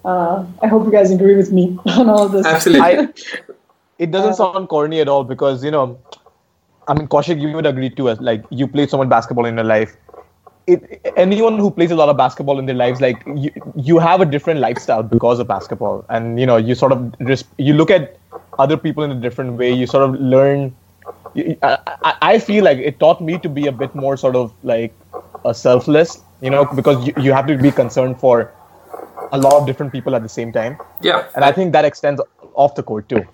[0.04, 2.46] Uh, I hope you guys agree with me on all this.
[2.46, 2.82] Absolutely.
[2.82, 3.08] I,
[3.98, 5.98] it doesn't sound corny at all because you know,
[6.88, 8.08] I mean, Kaushik, you would agree too.
[8.08, 9.96] As like you played so much basketball in your life.
[10.66, 14.20] It, anyone who plays a lot of basketball in their lives, like you, you have
[14.20, 17.90] a different lifestyle because of basketball, and you know, you sort of res- you look
[17.90, 18.18] at
[18.58, 19.72] other people in a different way.
[19.72, 20.74] You sort of learn.
[21.36, 24.52] I, I I feel like it taught me to be a bit more sort of
[24.64, 24.92] like
[25.44, 28.52] a selfless, you know, because you, you have to be concerned for
[29.32, 31.26] a lot of different people at the same time, yeah.
[31.34, 32.20] and I think that extends
[32.54, 33.24] off the court too.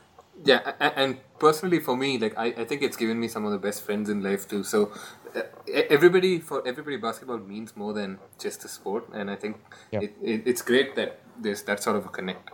[0.44, 3.44] Yeah, a- a- and personally for me, like I, I think it's given me some
[3.44, 4.64] of the best friends in life too.
[4.64, 4.90] So
[5.36, 9.56] uh, e- everybody for everybody, basketball means more than just a sport, and I think
[9.92, 10.00] Yeah.
[10.00, 12.50] it, it, it's great that there's that sort of a connect.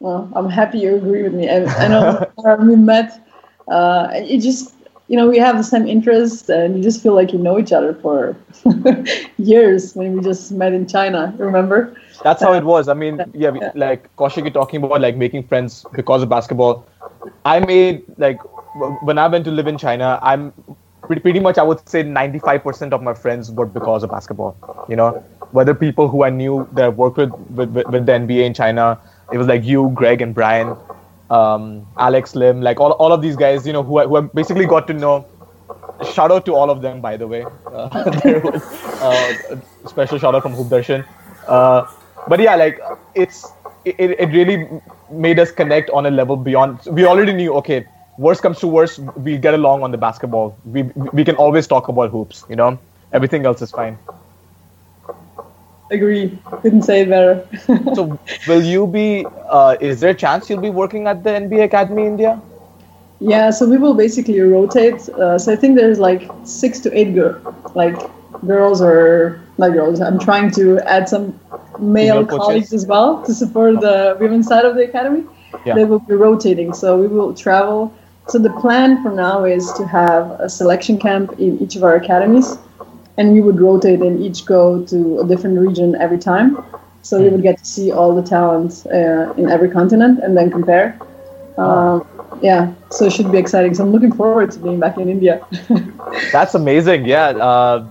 [0.00, 1.48] Well, I'm happy you agree with me.
[1.48, 2.26] I, I know
[2.64, 3.20] we met.
[3.68, 4.74] Uh, it just,
[5.08, 7.72] you know, we have the same interests, and you just feel like you know each
[7.72, 8.34] other for
[9.36, 11.34] years when we just met in China.
[11.38, 11.94] Remember?
[12.22, 12.88] That's how it was.
[12.88, 16.86] I mean, yeah, like Kaushik, talking about like making friends because of basketball.
[17.44, 18.38] I made like
[19.02, 20.52] when I went to live in China, I'm
[21.02, 24.56] pretty, pretty much I would say 95% of my friends were because of basketball.
[24.88, 28.44] You know, whether people who I knew that I worked with with, with, the NBA
[28.44, 28.98] in China,
[29.32, 30.76] it was like you, Greg, and Brian,
[31.30, 34.20] um, Alex Lim, like all, all of these guys, you know, who I, who I
[34.20, 35.26] basically got to know.
[36.12, 37.44] Shout out to all of them, by the way.
[37.66, 38.62] Uh, there was,
[39.02, 41.04] uh, a special shout out from Hoop Darshan.
[41.46, 41.86] Uh,
[42.26, 42.80] but yeah, like
[43.14, 43.52] it's
[43.84, 44.68] it, it really
[45.10, 46.80] made us connect on a level beyond.
[46.90, 50.56] We already knew, okay, worst comes to worst, we get along on the basketball.
[50.64, 52.78] We we can always talk about hoops, you know.
[53.12, 53.98] Everything else is fine.
[55.90, 56.38] Agree.
[56.62, 57.46] Couldn't say better.
[57.92, 59.26] So, will you be?
[59.48, 62.40] Uh, is there a chance you'll be working at the NBA Academy India?
[63.20, 65.08] Yeah, so we will basically rotate.
[65.10, 67.38] Uh, so I think there's like six to eight girl,
[67.74, 67.96] like
[68.46, 70.00] girls or not girls.
[70.00, 71.38] I'm trying to add some
[71.80, 75.24] male colleagues as well to support the women's side of the academy.
[75.66, 75.74] Yeah.
[75.74, 77.92] They will be rotating, so we will travel.
[78.28, 81.96] So the plan for now is to have a selection camp in each of our
[81.96, 82.56] academies,
[83.16, 86.62] and we would rotate and each go to a different region every time.
[87.02, 87.24] So Hmm.
[87.24, 90.96] we would get to see all the talent uh, in every continent and then compare.
[91.58, 92.06] Um,
[92.42, 93.74] yeah, so it should be exciting.
[93.74, 95.44] So I'm looking forward to being back in India.
[96.32, 97.04] That's amazing.
[97.04, 97.28] Yeah.
[97.30, 97.86] Uh,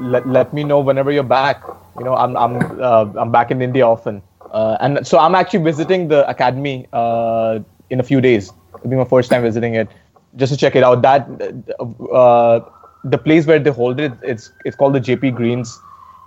[0.00, 1.62] let, let me know whenever you're back.
[1.98, 5.62] You know, I'm I'm uh, I'm back in India often, uh, and so I'm actually
[5.62, 8.52] visiting the academy uh, in a few days.
[8.78, 9.88] It'll be my first time visiting it,
[10.36, 11.00] just to check it out.
[11.00, 11.26] That
[11.80, 12.60] uh,
[13.04, 15.80] the place where they hold it, it's it's called the JP Greens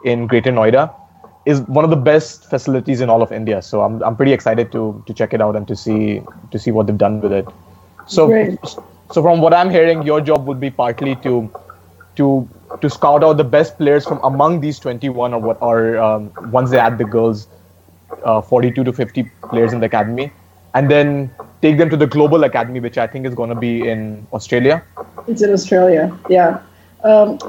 [0.03, 0.91] in Greater Noida.
[1.45, 3.61] Is one of the best facilities in all of India.
[3.61, 6.21] So I'm I'm pretty excited to to check it out and to see
[6.51, 7.47] to see what they've done with it.
[8.07, 8.59] So Great.
[9.11, 11.49] so from what I'm hearing, your job would be partly to
[12.17, 12.47] to
[12.81, 16.69] to scout out the best players from among these 21 or what or um, once
[16.69, 17.47] they add the girls,
[18.23, 20.31] uh, 42 to 50 players in the academy,
[20.73, 23.87] and then take them to the global academy, which I think is going to be
[23.87, 24.83] in Australia.
[25.27, 26.61] It's in Australia, yeah.
[27.03, 27.39] Um,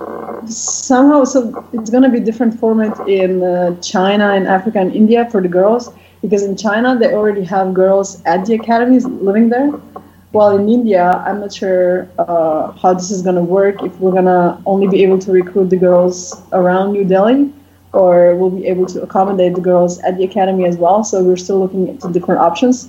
[0.46, 5.28] somehow, so it's going to be different format in uh, China and Africa and India
[5.30, 9.70] for the girls because in China they already have girls at the academies living there.
[10.32, 13.82] While in India, I'm not sure uh, how this is going to work.
[13.82, 17.52] If we're going to only be able to recruit the girls around New Delhi,
[17.92, 21.02] or we'll be able to accommodate the girls at the academy as well.
[21.02, 22.88] So we're still looking into different options.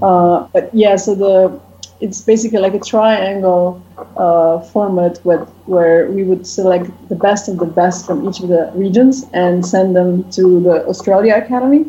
[0.00, 1.60] Uh, but yeah, so the
[2.00, 3.82] it's basically like a triangle
[4.16, 8.48] uh, format with, where we would select the best of the best from each of
[8.48, 11.86] the regions and send them to the Australia Academy.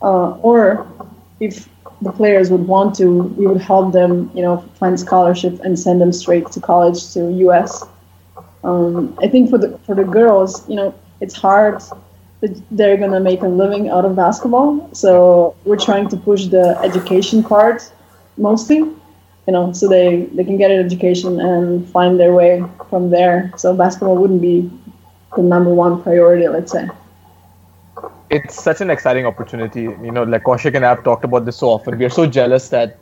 [0.00, 0.86] Uh, or
[1.40, 1.68] if
[2.00, 6.00] the players would want to, we would help them, you know, find scholarship and send
[6.00, 7.84] them straight to college to US.
[8.64, 11.82] Um, I think for the for the girls, you know, it's hard
[12.40, 14.88] that they're gonna make a living out of basketball.
[14.92, 17.90] So we're trying to push the education part
[18.36, 18.84] mostly,
[19.48, 23.52] you know, so they they can get an education and find their way from there.
[23.58, 24.70] So basketball wouldn't be
[25.36, 26.88] the number one priority, let's say.
[28.30, 29.82] it's such an exciting opportunity.
[29.82, 31.98] You know, like Kaushik and I have talked about this so often.
[31.98, 33.00] We are so jealous that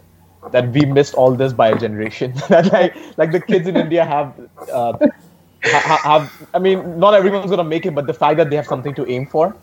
[0.52, 2.34] that we missed all this by a generation.
[2.48, 4.34] that like like the kids in India have.
[4.72, 4.94] Uh,
[5.72, 8.60] ha- have I mean, not everyone's gonna make it, but the fact that they have
[8.60, 9.56] something to aim for,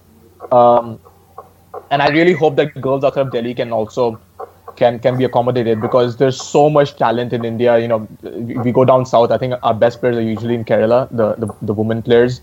[0.52, 1.00] um,
[1.92, 4.22] and I really hope that girls outside of Delhi can also
[4.76, 7.78] can can be accommodated because there's so much talent in India.
[7.80, 8.08] You know,
[8.64, 9.32] we go down south.
[9.32, 12.42] I think our best players are usually in Kerala, the the, the women players,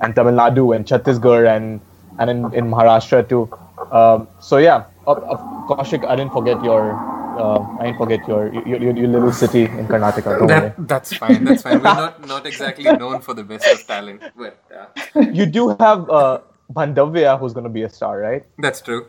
[0.00, 1.80] and Tamil Nadu and Chhattisgarh and
[2.18, 3.48] and in, in Maharashtra too.
[3.92, 5.36] Um, so yeah, uh, uh,
[5.68, 6.96] Kaushik, I didn't forget your.
[7.36, 10.48] Uh, I didn't forget your your, your your little city in Karnataka.
[10.48, 11.44] That, that's fine.
[11.44, 11.82] That's fine.
[11.82, 16.08] We're not, not exactly known for the best of talent, but uh, You do have
[16.08, 16.40] uh,
[16.72, 18.44] Bandhavya, who's going to be a star, right?
[18.58, 19.06] that's true.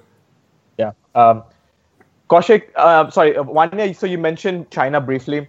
[0.78, 0.92] Yeah.
[1.16, 1.44] Um,
[2.30, 5.48] Kaushik, uh, sorry, uh, Vanya, so you mentioned China briefly.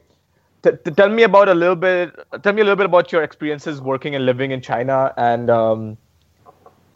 [0.62, 2.14] T- t- tell me about a little bit.
[2.42, 5.96] Tell me a little bit about your experiences working and living in China, and um,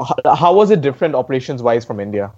[0.00, 2.32] h- how was it different operations-wise from India?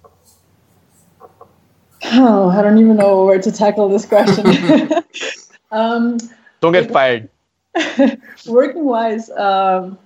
[2.05, 4.47] Oh, I don't even know where to tackle this question.
[5.71, 6.19] um,
[6.61, 7.29] Don't get fired.
[8.47, 9.99] working wise, um,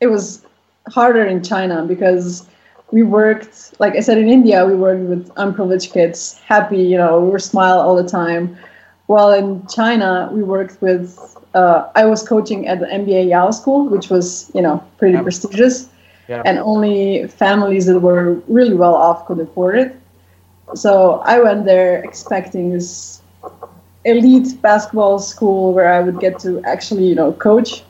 [0.00, 0.44] it was
[0.88, 2.46] harder in China because
[2.94, 7.18] we worked, like I said, in India, we worked with unprivileged kids, happy, you know,
[7.18, 8.56] we were smile all the time.
[9.06, 11.06] While in China, we worked with,
[11.54, 15.22] uh, I was coaching at the NBA Yao School, which was, you know, pretty Yeah.
[15.26, 15.88] prestigious.
[16.28, 16.42] Yeah.
[16.46, 19.90] And only families that were really well off could afford it.
[20.74, 23.20] So I went there expecting this
[24.04, 27.82] elite basketball school where I would get to actually, you know, coach.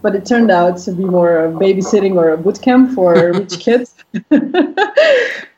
[0.00, 3.58] But it turned out to be more a babysitting or a boot camp for rich
[3.58, 3.94] kids.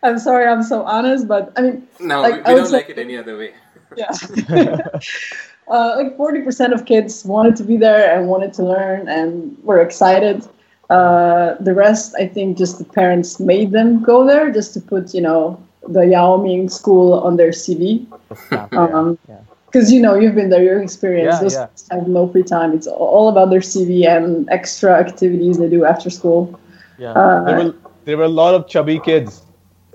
[0.03, 2.73] I'm sorry, I'm so honest, but I mean, No, Like, we, I we don't say-
[2.79, 3.53] like it any other way.
[3.97, 4.09] yeah.
[5.69, 9.81] uh, like 40% of kids wanted to be there and wanted to learn and were
[9.81, 10.47] excited.
[10.89, 15.13] Uh, the rest, I think, just the parents made them go there just to put,
[15.15, 18.07] you know, the Yao Ming school on their CV.
[18.51, 18.69] Yeah.
[18.73, 19.39] Um, yeah.
[19.71, 21.39] Because you know you've been there, you're experienced.
[21.39, 21.97] Yeah, Those yeah.
[21.97, 22.73] have no free time.
[22.73, 26.59] It's all about their CV and extra activities they do after school.
[26.99, 27.13] Yeah.
[27.13, 29.43] Uh, there, were, there were a lot of chubby kids.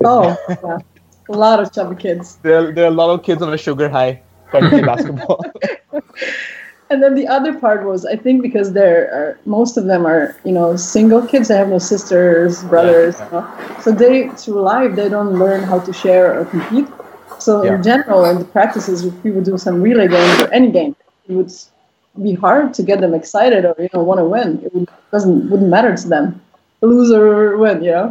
[0.04, 0.78] Oh, yeah.
[1.28, 2.36] a lot of chubby kids.
[2.36, 5.44] There, there are a lot of kids on a sugar high trying to play basketball.
[6.88, 10.36] And then the other part was, I think, because there are most of them are,
[10.44, 11.48] you know, single kids.
[11.48, 13.18] They have no sisters, brothers.
[13.18, 13.76] You know?
[13.80, 16.86] So they, through life, they don't learn how to share or compete.
[17.46, 17.76] So Yeah.
[17.76, 20.94] in general, in the practices, if we would do some relay games or any game,
[21.28, 21.52] it would
[22.28, 24.48] be hard to get them excited or you know want to win.
[24.64, 26.26] It would, doesn't wouldn't matter to them,
[26.92, 28.08] lose or win, you know.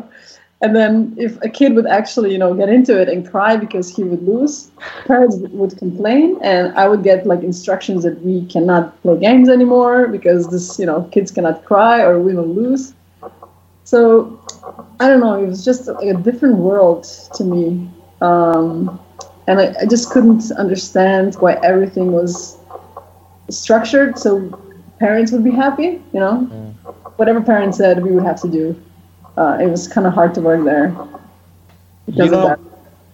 [0.63, 0.93] And then
[1.25, 4.23] if a kid would actually, you know, get into it and cry because he would
[4.33, 4.71] lose,
[5.09, 10.07] parents would- complain, and I would get like instructions that we cannot play games anymore
[10.17, 12.93] because this, you know, kids cannot cry or win or lose.
[13.83, 14.39] So
[14.99, 15.35] I don't know.
[15.43, 17.03] It was just like a different world
[17.37, 17.89] to me,
[18.21, 18.99] um,
[19.47, 22.57] and I, I just couldn't understand why everything was
[23.49, 24.49] structured so
[24.99, 26.01] parents would be happy.
[26.13, 26.35] You know,
[27.17, 28.81] whatever parents said, we would have to do.
[29.37, 30.95] Uh, it was kind of hard to work there
[32.05, 32.59] because you know, of that.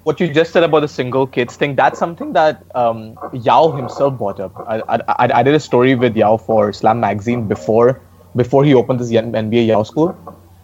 [0.03, 4.17] what you just said about the single kids thing, that's something that um, Yao himself
[4.17, 4.53] brought up.
[4.67, 8.01] I, I, I- I did a story with Yao for Slam Magazine before
[8.35, 10.15] before he opened this NBA Yao school.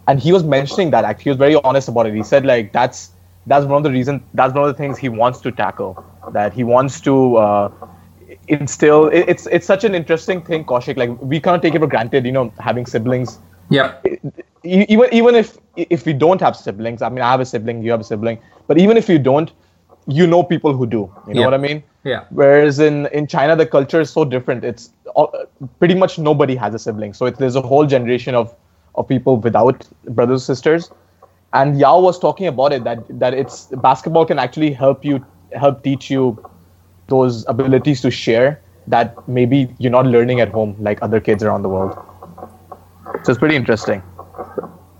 [0.08, 2.72] and he was mentioning that actually he was very honest about it he said like
[2.72, 3.10] that's
[3.48, 5.92] that's one of the reasons that's one of the things he wants to tackle
[6.32, 7.70] that he wants to uh,
[8.48, 11.86] instill it, it's it's such an interesting thing Kaushik like we can't take it for
[11.86, 13.38] granted you know having siblings
[13.70, 14.06] Yep.
[14.64, 17.82] E- even even if if we don't have siblings i mean i have a sibling
[17.82, 19.52] you have a sibling but even if you don't
[20.06, 21.46] you know people who do you know Yeah.
[21.50, 22.24] what i mean Yeah.
[22.40, 25.32] whereas in in china the culture is so different it's all,
[25.78, 28.54] pretty much nobody has a sibling so it, there's a whole generation of
[28.94, 29.86] of people without
[30.20, 30.90] brothers sisters
[31.52, 35.82] and yao was talking about it that that it's basketball can actually help you help
[35.82, 36.36] teach you
[37.08, 41.62] those abilities to share that maybe you're not learning at home like other kids around
[41.62, 41.96] the world
[43.22, 44.02] so it's pretty interesting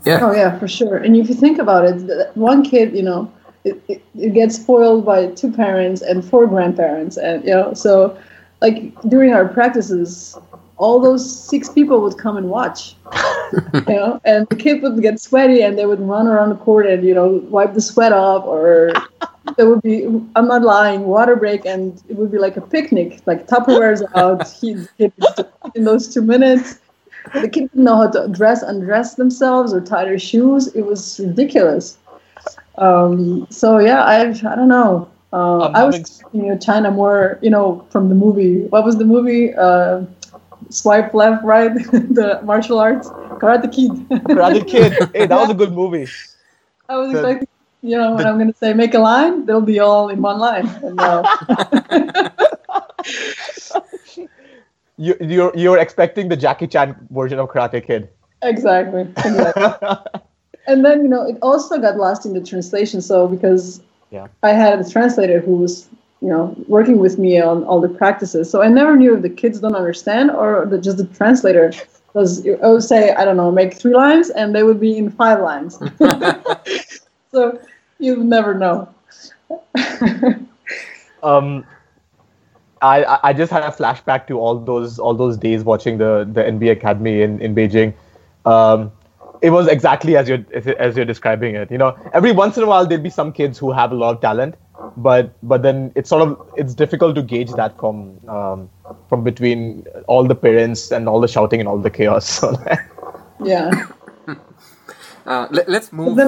[0.04, 0.20] Yeah.
[0.22, 0.96] Oh yeah, for sure.
[0.96, 3.30] And if you think about it, one kid, you know,
[3.64, 8.16] it, it, it gets spoiled by two parents and four grandparents, and you know, so
[8.62, 10.38] like during our practices,
[10.78, 12.94] all those six people would come and watch,
[13.74, 16.86] you know, and the kid would get sweaty and they would run around the court
[16.86, 18.92] and you know wipe the sweat off, or
[19.56, 20.04] there would be
[20.36, 24.48] I'm not lying water break and it would be like a picnic, like Tupperware's out.
[24.48, 24.86] He
[25.74, 26.78] in those two minutes
[27.34, 30.68] the kids didn't know how to dress, undress themselves, or tie their shoes.
[30.68, 31.98] It was ridiculous.
[32.76, 35.08] Um, so yeah, I I don't know.
[35.32, 38.62] Uh, I'm was having- you know China more you know from the movie.
[38.66, 39.54] What was the movie?
[39.54, 40.02] Uh,
[40.70, 41.72] swipe left, right.
[42.18, 43.08] the martial arts
[43.40, 43.90] Karate Kid.
[44.28, 44.92] Karate Kid.
[45.14, 46.06] Hey, that was a good movie.
[46.88, 47.48] I was The- expecting.
[47.80, 50.20] You know, when the- I'm going to say make a line, they'll be all in
[50.20, 50.66] one line.
[50.82, 51.22] And, uh,
[55.00, 58.08] You, you're you're expecting the Jackie Chan version of Karate Kid.
[58.42, 59.02] exactly.
[59.02, 59.96] exactly.
[60.66, 64.26] and then you know it also got lost in the translation so because Yeah.
[64.42, 65.88] i had a translator who was
[66.20, 69.30] you know working with me on all the practices so i never knew if the
[69.30, 71.72] kids don't understand or the, just the translator
[72.14, 75.10] was i would say i don't know make three lines and they would be in
[75.10, 75.78] five lines
[77.32, 77.60] so
[77.98, 78.88] you never know
[81.22, 81.64] um,
[82.80, 86.42] I I- just had a flashback to all those all those days watching the the
[86.42, 87.94] NBA Academy in in Beijing.
[88.44, 88.92] Um,
[89.42, 91.70] it was exactly as you're as as you're describing it.
[91.70, 94.14] You know, every once in a while there'd be some kids who have a lot
[94.16, 94.54] of talent,
[94.96, 98.70] but but then it's sort of it's difficult to gauge that from um,
[99.08, 102.28] from between all the parents and all the shouting and all the chaos.
[102.40, 102.52] So,
[103.38, 103.70] yeah
[105.26, 106.24] Uh, let, let's move.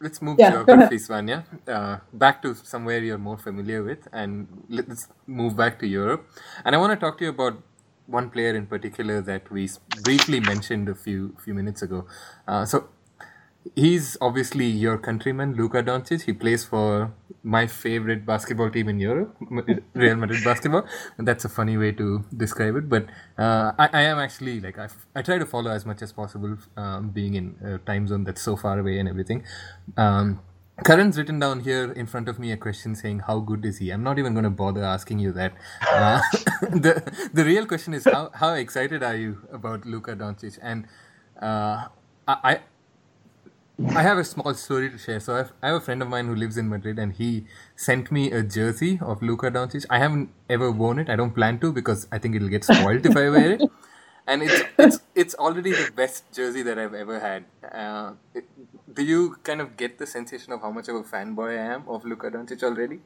[0.00, 0.98] Let's move Yeah, to go geography, ahead.
[0.98, 1.44] Svanya.
[1.68, 6.26] Uh, back to somewhere you're more familiar with, and let's move back to Europe.
[6.64, 7.62] And I want to talk to you about
[8.06, 12.06] one player in particular that we briefly mentioned a few few minutes ago.
[12.46, 12.88] Uh, so
[13.74, 16.22] he's obviously your countryman, Luka Doncic.
[16.22, 17.12] He plays for
[17.42, 19.36] my favorite basketball team in Europe,
[19.94, 20.84] Real Madrid basketball.
[21.18, 23.06] And that's a funny way to describe it, but
[23.38, 26.56] uh, I, I am actually like I, I try to follow as much as possible,
[26.76, 29.44] um, being in a time zone that's so far away and everything.
[29.96, 30.40] Um,
[30.84, 33.90] Karan's written down here in front of me a question saying, "How good is he?"
[33.90, 35.54] I'm not even going to bother asking you that.
[35.90, 36.20] Uh,
[36.60, 40.58] the the real question is, how how excited are you about Luka Doncic?
[40.60, 40.86] And
[41.40, 41.86] uh,
[42.28, 42.60] I.
[43.78, 45.20] I have a small story to share.
[45.20, 48.10] So I've, I have a friend of mine who lives in Madrid, and he sent
[48.10, 49.84] me a jersey of Luka Doncic.
[49.90, 51.10] I haven't ever worn it.
[51.10, 53.62] I don't plan to because I think it'll get spoiled if I wear it.
[54.26, 57.44] And it's it's it's already the best jersey that I've ever had.
[57.70, 58.44] Uh, it,
[58.92, 61.84] do you kind of get the sensation of how much of a fanboy I am
[61.86, 63.00] of Luka Doncic already?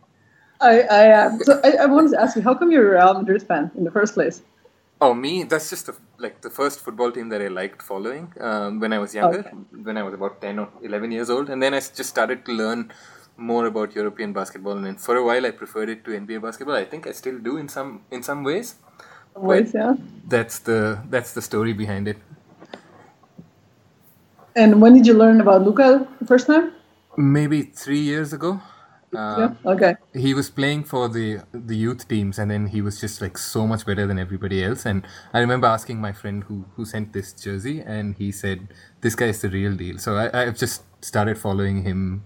[0.61, 1.41] I, I am.
[1.41, 3.85] So I, I wanted to ask you, how come you're a Real Madrid fan in
[3.85, 4.43] the first place?
[5.01, 5.43] Oh, me?
[5.45, 8.99] That's just the, like the first football team that I liked following um, when I
[8.99, 9.57] was younger, Okay.
[9.89, 11.49] when I was about 10 or 11 years old.
[11.51, 12.93] And then I just started to learn
[13.37, 14.73] more about European basketball.
[14.73, 16.77] And then for a while, I preferred it to NBA basketball.
[16.77, 18.75] I think I still do in some in some ways.
[19.35, 19.95] Wait, yeah.
[20.29, 22.19] That's the that's the story behind it.
[24.57, 26.73] And when did you learn about Luka the first time?
[27.17, 28.61] Maybe three years ago.
[29.15, 29.73] Uh, yeah.
[29.73, 29.95] Okay.
[30.15, 33.67] he was playing for the the youth teams and then he was just like so
[33.67, 35.05] much better than everybody else and
[35.35, 38.69] i remember asking my friend who who sent this jersey and he said
[39.01, 42.23] this guy is the real deal so i i've just started following him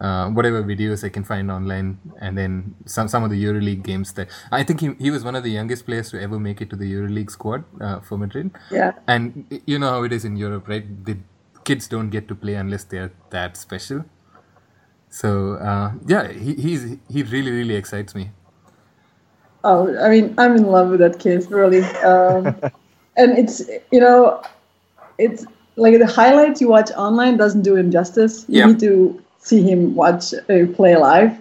[0.00, 4.12] uh, whatever videos I can find online, and then some some of the EuroLeague games
[4.12, 6.70] that I think he, he was one of the youngest players to ever make it
[6.70, 8.52] to the EuroLeague squad uh, for Madrid.
[8.70, 8.92] Yeah.
[9.06, 11.04] And you know how it is in Europe, right?
[11.04, 11.18] The
[11.64, 14.04] kids don't get to play unless they're that special.
[15.10, 18.30] So uh, yeah, he, he's he really really excites me.
[19.64, 21.82] Oh, I mean, I'm in love with that kid, really.
[22.04, 22.56] Um,
[23.16, 24.40] and it's, you know,
[25.18, 25.44] it's
[25.76, 28.44] like the highlights you watch online doesn't do him justice.
[28.48, 28.66] You Yeah.
[28.66, 31.36] need to see him watch uh, play live.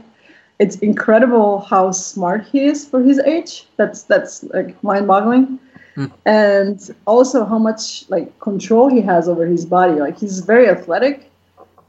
[0.60, 3.68] It's incredible how smart he is for his age.
[3.78, 5.60] That's that's like mind-boggling.
[6.26, 10.00] and also how much like control he has over his body.
[10.00, 11.27] Like he's very athletic,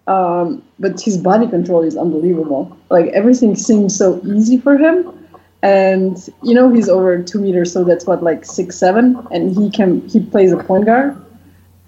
[0.09, 2.77] um, but his body control is unbelievable.
[2.91, 5.15] Like everything seems so easy for him.
[5.63, 9.71] And you know he's over two meters, so that's what like six seven, and he
[9.71, 11.17] can he plays a point guard,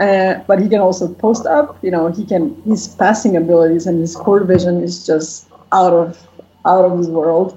[0.00, 1.78] uh, but he can also post up.
[1.82, 6.28] You know he can his passing abilities and his court vision is just out of
[6.66, 7.56] out of this world,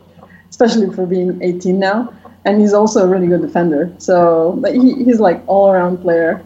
[0.51, 2.13] especially for being 18 now.
[2.45, 3.91] And he's also a really good defender.
[3.97, 6.45] So he, he's like all around player.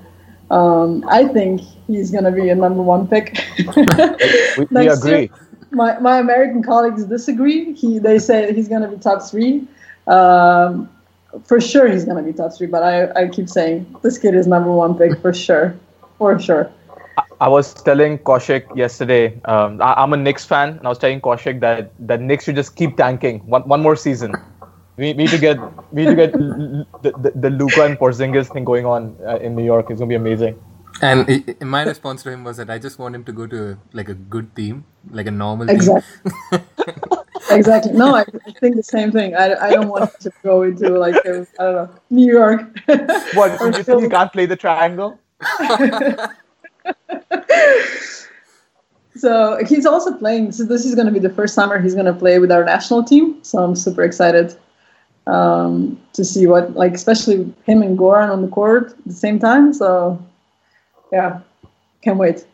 [0.50, 3.38] Um, I think he's gonna be a number one pick.
[4.58, 5.30] We, we agree.
[5.72, 7.74] my, my American colleagues disagree.
[7.74, 9.68] He they say he's going to be top three.
[10.08, 10.90] Um,
[11.44, 12.68] for sure, he's going to be top three.
[12.68, 15.76] But I, I keep saying this kid is number one pick for sure,
[16.18, 16.72] for sure.
[17.40, 19.40] I was telling Kaushik yesterday.
[19.46, 22.56] Um, I, I'm a Knicks fan, and I was telling Kaushik that that Knicks should
[22.56, 24.34] just keep tanking one one more season.
[24.98, 25.58] We we need to get
[25.92, 29.16] we need to get l- l- the the, the Luka and Porzingis thing going on
[29.26, 29.90] uh, in New York.
[29.92, 30.60] It's gonna be amazing.
[31.02, 33.48] And i i- my response to him was that I just want him to go
[33.48, 36.04] to like a good team, like a normal Exactly.
[36.52, 36.62] team.
[37.50, 37.94] Exactly.
[37.94, 39.36] No, I, I think the same thing.
[39.36, 42.62] I, I don't want him to go into like a, I don't know New York.
[43.34, 44.04] What Or you think Philly.
[44.04, 45.20] you can't play the triangle?
[49.16, 50.52] So he's also playing.
[50.52, 52.64] So this is going to be the first summer he's going to play with our
[52.64, 53.44] national team.
[53.44, 54.56] So I'm super excited
[55.28, 59.40] um, to see what, like, especially him and Goran on the court at the same
[59.40, 59.74] time.
[59.74, 60.18] So
[61.12, 61.42] yeah,
[62.02, 62.46] can't wait.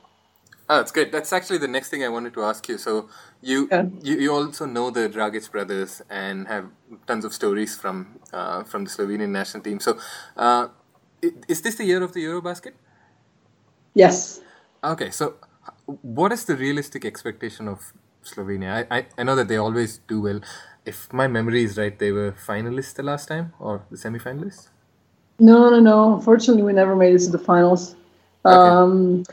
[0.70, 1.12] Oh, that's good.
[1.12, 2.78] That's actually the next thing I wanted to ask you.
[2.78, 3.10] So
[3.42, 3.86] you Yeah.
[4.02, 6.66] you, you also know the Dragic brothers and have
[7.06, 9.80] tons of stories from uh, from the Slovenian national team.
[9.80, 9.98] So
[10.38, 10.68] uh,
[11.48, 12.74] is this the year of the Eurobasket?
[13.94, 14.42] Yes.
[14.84, 15.36] Okay, so
[16.02, 17.94] what is the realistic expectation of
[18.24, 18.88] Slovenia?
[18.90, 20.40] I, I, I know that they always do well.
[20.86, 24.68] If my memory is right, they were finalists the last time or the semi-finalists.
[25.40, 26.16] No, no, no.
[26.16, 27.96] Unfortunately, we never made it to the finals.
[28.46, 29.24] Um,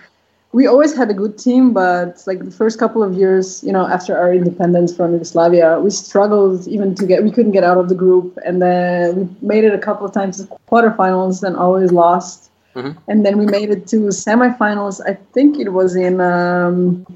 [0.53, 3.87] we always had a good team, but like the first couple of years, you know,
[3.87, 7.23] after our independence from Yugoslavia, we struggled even to get.
[7.23, 10.13] We couldn't get out of the group, and then we made it a couple of
[10.13, 12.51] times to quarterfinals, then always lost.
[12.75, 12.97] Mhm.
[13.09, 15.01] And then we made it to semifinals.
[15.07, 17.07] I think it was in um,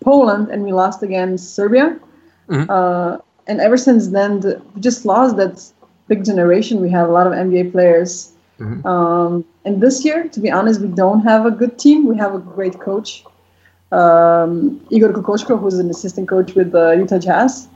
[0.00, 1.96] Poland, and we lost against Serbia.
[2.48, 2.66] Mhm.
[2.68, 5.62] Uh, and ever since then, the, we just lost that
[6.08, 6.80] big generation.
[6.80, 8.32] We have a lot of NBA players.
[8.60, 8.84] Mhm.
[8.84, 12.06] Um, and this year, to be honest, we don't have a good team.
[12.06, 13.24] We have a great coach,
[13.90, 17.68] um, Igor Kokoškov, who's an assistant coach with the Utah Jazz.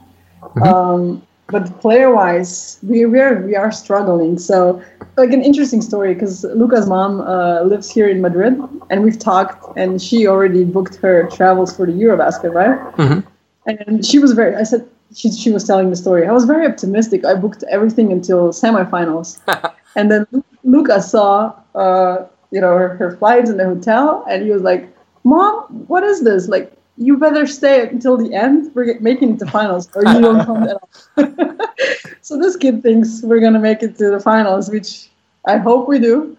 [0.62, 4.38] Um, but player-wise, we we are we are struggling.
[4.38, 4.82] So,
[5.16, 8.60] like an interesting story because Luka's mom uh, lives here in Madrid,
[8.90, 12.78] and we've talked, and she already booked her travels for the Eurobasket, right?
[12.96, 13.24] Mhm.
[13.66, 14.54] And she was very.
[14.54, 16.26] I said she she was telling the story.
[16.26, 17.24] I was very optimistic.
[17.24, 19.38] I booked everything until semifinals,
[19.96, 24.42] and then Lu- Luka saw, uh, you know, her, her flights in the hotel, and
[24.42, 24.88] he was like,
[25.24, 26.48] "Mom, what is this?
[26.48, 28.70] Like, you better stay until the end.
[28.74, 31.66] We're making it to finals, or you don't come at all."
[32.22, 35.08] so this kid thinks we're gonna make it to the finals, which
[35.46, 36.36] I hope we do.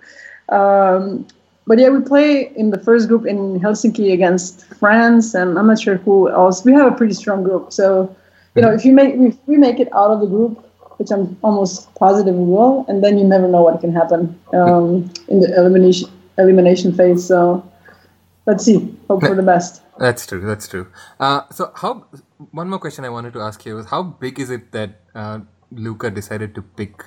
[0.50, 1.28] Um,
[1.66, 5.80] but yeah, we play in the first group in Helsinki against France, and I'm not
[5.80, 6.66] sure who else.
[6.66, 8.16] We have a pretty strong group, so
[8.56, 10.66] you know, if you make if we make it out of the group,
[10.98, 15.12] which I'm almost positive we will, and then you never know what can happen um,
[15.28, 17.26] in the elimination elimination phase.
[17.26, 17.64] So
[18.46, 18.96] let's see.
[19.08, 19.82] Hope for the best.
[19.98, 20.42] That's true.
[20.42, 20.88] That's true.
[21.20, 22.06] Uh, so, how?
[22.52, 25.40] One more question I wanted to ask you was: How big is it that uh,
[25.72, 27.04] Luka decided to pick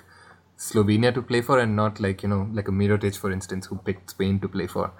[0.58, 3.76] Slovenia to play for, and not like you know, like a Mirotic, for instance, who
[3.78, 4.92] picked Spain to play for?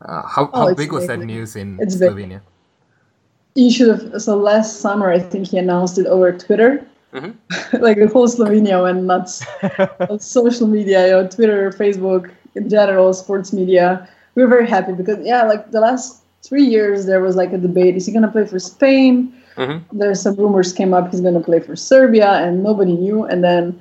[0.00, 1.20] Uh, how Oh, how it's big was big.
[1.20, 2.10] that news in It's big.
[2.12, 2.40] Slovenia?
[2.40, 2.53] You
[3.70, 4.22] should have.
[4.22, 6.84] So last summer, I think he announced it over Twitter.
[7.12, 7.34] Mhm.
[7.80, 9.44] like the whole Slovenia went nuts
[10.10, 14.08] on social media, you know, Twitter, Facebook, in general, sports media.
[14.34, 17.58] We were very happy because yeah, like the last three years, there was like a
[17.58, 19.32] debate: is he going to play for Spain?
[19.56, 19.82] Mhm.
[19.92, 23.24] There's some rumors came up he's going to play for Serbia, and nobody knew.
[23.24, 23.78] And then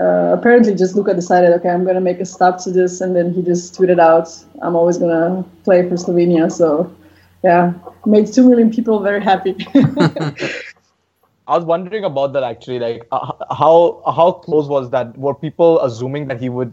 [0.00, 3.14] uh, apparently, just Luka decided, okay, I'm going to make a stop to this, and
[3.14, 4.28] then he just tweeted out,
[4.62, 6.50] I'm always going to play for Slovenia.
[6.50, 6.90] So
[7.42, 7.72] yeah,
[8.06, 9.56] made two million people very happy.
[11.48, 12.78] I was wondering about that actually.
[12.78, 15.16] Like, uh, how how close was that?
[15.18, 16.72] Were people assuming that he would,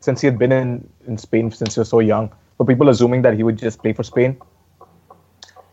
[0.00, 3.22] since he had been in, in Spain since he was so young, were people assuming
[3.22, 4.40] that he would just play for Spain?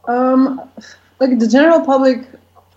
[0.08, 0.62] Um,
[1.20, 2.28] like the general public,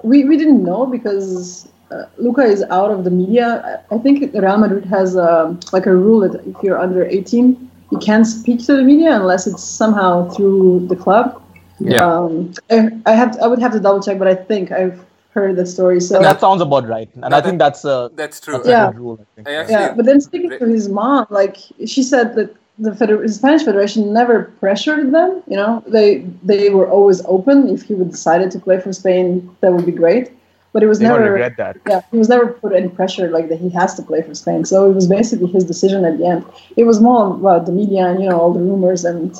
[0.02, 3.82] we, we didn't know because uh, Luka is out of the media.
[3.90, 7.70] I, I think Real Madrid has um like a rule that if you're under 18,
[7.90, 11.42] you can't speak to the media unless it's somehow through the club.
[11.78, 12.04] Yeah.
[12.06, 15.04] Um, I, I have I would have to double check, but I think I've
[15.34, 16.00] heard the story.
[16.00, 18.54] So that sounds about right, and No, I think that's a That's true.
[18.54, 18.86] that's a Yeah.
[18.92, 19.18] good rule.
[19.20, 19.48] I think.
[19.48, 23.26] I actually, yeah, but then speaking to his mom, like she said that the Feder-
[23.28, 25.42] Spanish Federation never pressured them.
[25.46, 27.68] You know, they they were always open.
[27.68, 30.32] If he would decided to play for Spain, that would be great.
[30.72, 31.22] But it was They never.
[31.32, 31.76] regret that.
[31.88, 34.64] Yeah, he was never put any pressure like that he has to play for Spain.
[34.66, 36.44] So it was basically his decision at the end.
[36.76, 39.34] It was more about the media and you know all the rumors and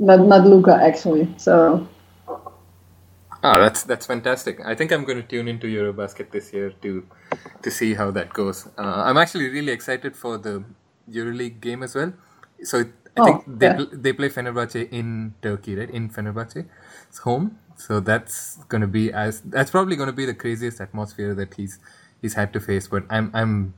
[0.00, 1.28] not not Luka actually.
[1.38, 1.88] So
[3.42, 4.60] Ah, that's that's fantastic.
[4.64, 7.06] I think I'm going to tune into Eurobasket this year to
[7.62, 8.68] to see how that goes.
[8.78, 10.64] Uh, I'm actually really excited for the
[11.10, 12.12] EuroLeague game as well.
[12.64, 13.72] So it, I Oh, think they yeah.
[13.72, 15.90] pl- they play Fenerbahce in Turkey, right?
[15.90, 16.66] In Fenerbahce,
[17.08, 17.58] it's home.
[17.76, 21.54] So that's going to be as that's probably going to be the craziest atmosphere that
[21.54, 21.78] he's
[22.20, 22.88] he's had to face.
[22.88, 23.74] But I'm I'm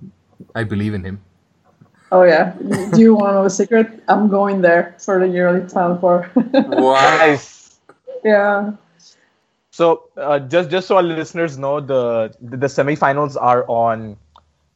[0.55, 1.23] I believe in him.
[2.13, 2.53] Oh yeah,
[2.93, 3.89] do you want to know a secret?
[4.09, 6.31] I'm going there for the yearly plan for.
[6.53, 7.81] Nice.
[8.23, 8.73] yeah.
[9.73, 14.17] So uh, just just so our listeners know, the the, the semifinals are on.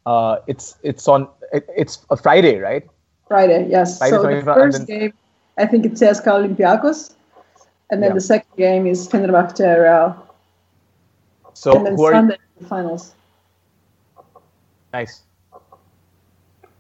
[0.07, 2.87] Uh, it's it's on it, it's a Friday, right?
[3.29, 3.99] Friday, yes.
[3.99, 5.13] Friday, so the first then- game,
[5.59, 7.13] I think it's CSKA Olympiacos,
[7.91, 8.15] and then Yeah.
[8.15, 10.15] the second game is Fenerbahce Real,
[11.53, 12.23] So and then who are?
[12.23, 12.39] The
[12.71, 13.13] finals.
[14.95, 15.26] Nice.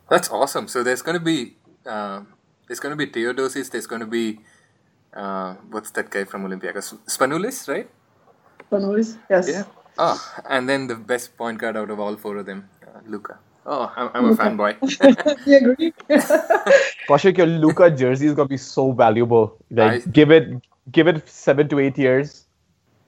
[0.08, 0.68] That's awesome.
[0.68, 2.22] So there's going to be uh,
[2.66, 3.70] there's going to be Teodosic.
[3.70, 4.40] There's going to be
[5.14, 6.98] uh, what's that guy from Olympiacos?
[7.06, 7.88] Spanoulis, right?
[8.70, 9.48] Panulis, yes.
[9.48, 9.64] Yeah.
[9.98, 13.38] Oh, and then the best point guard out of all four of them, uh, Luka.
[13.64, 14.76] Oh, I'm, I'm a fanboy.
[15.46, 15.92] you agree?
[17.08, 19.56] Kaushik, your Luka jersey is gonna be so valuable.
[19.70, 20.48] Like I- give it
[20.92, 22.46] give it seven to eight years,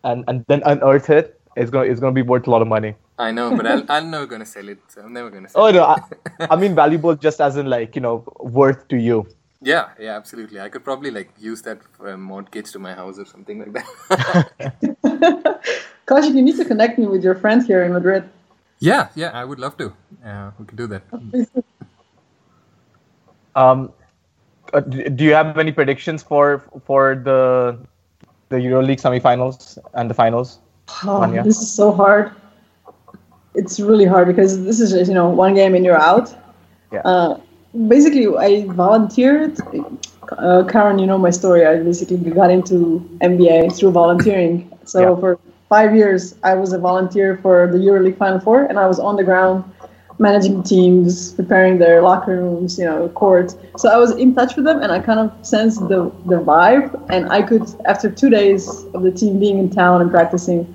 [0.02, 1.40] and and then unearth it.
[1.56, 2.94] It's gonna it's gonna be worth a lot of money.
[3.18, 4.78] I know, but I'll, I'm never going to sell it.
[4.88, 5.72] So I'm never going to sell Oh it.
[5.72, 5.98] no, I,
[6.50, 9.26] I mean valuable just as in like you know worth to you.
[9.60, 10.60] Yeah, yeah, absolutely.
[10.60, 13.72] I could probably like use that for a mortgage to my house or something like
[13.72, 14.52] that.
[16.06, 18.28] Kaushik, you need to connect me with your friend here in Madrid.
[18.78, 19.92] yeah, yeah, I would love to.
[20.24, 21.02] Uh, we could do that.
[23.56, 23.92] Um,
[24.72, 27.78] uh, do you have any predictions for for the
[28.50, 30.60] the EuroLeague semifinals and the finals?
[31.04, 31.42] Oh, Vanya?
[31.42, 32.30] this is so hard.
[33.60, 36.26] It's really hard because this is just, you know one game and you're out.
[36.92, 37.00] Yeah.
[37.12, 37.30] Uh,
[37.94, 38.50] basically, I
[38.86, 39.52] volunteered.
[40.46, 41.64] Uh, Karan, you know my story.
[41.66, 42.76] I basically got into
[43.20, 44.70] NBA through volunteering.
[44.84, 45.20] So Yeah.
[45.20, 45.30] for
[45.68, 49.16] five years, I was a volunteer for the EuroLeague Final Four, and I was on
[49.16, 49.64] the ground
[50.18, 53.56] managing teams, preparing their locker rooms, you know, courts.
[53.76, 56.90] So I was in touch with them, and I kind of sensed the the vibe.
[57.08, 60.66] And I could, after two days of the team being in town and practicing,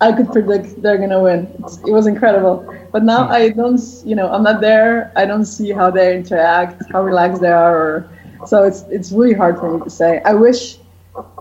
[0.00, 1.50] I could predict they're gonna win.
[1.60, 2.66] It's, it was incredible.
[2.92, 3.32] But now hmm.
[3.32, 5.10] I don't, you know, I'm not there.
[5.16, 8.10] I don't see how they interact, how relaxed they are, or
[8.46, 10.20] so it's it's really hard for me to say.
[10.24, 10.78] I wish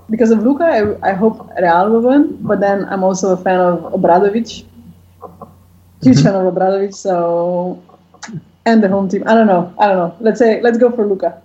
[0.09, 2.37] because of Luka, I, I hope Real will win.
[2.41, 4.63] But then I'm also a fan of Obradovic,
[6.01, 6.57] huge fan of mm-hmm.
[6.57, 6.93] Obradovic.
[6.95, 7.81] So
[8.65, 9.23] and the home team.
[9.25, 9.73] I don't know.
[9.77, 10.15] I don't know.
[10.19, 11.41] Let's say let's go for Luka.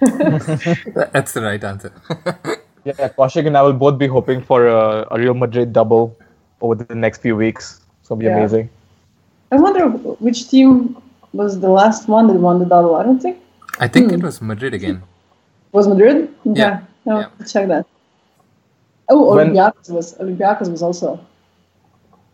[1.12, 1.92] That's the right answer.
[2.84, 6.14] Yeah, Kaushik and I will both be hoping for a, a Real Madrid double
[6.64, 7.80] over the next few weeks.
[8.00, 8.38] It's gonna be Yeah.
[8.38, 8.68] amazing.
[9.52, 9.88] I wonder
[10.26, 10.96] which team
[11.32, 12.94] was the last one that won the double.
[13.00, 13.38] I don't think.
[13.86, 14.26] I think it hmm.
[14.26, 15.02] was Madrid again.
[15.72, 16.16] Was Madrid?
[16.46, 16.60] Okay.
[16.60, 16.80] Yeah.
[17.04, 17.46] No, Yeah.
[17.52, 17.86] check that.
[19.08, 21.18] Oh, When- Olympiacos was Olympiacos was also.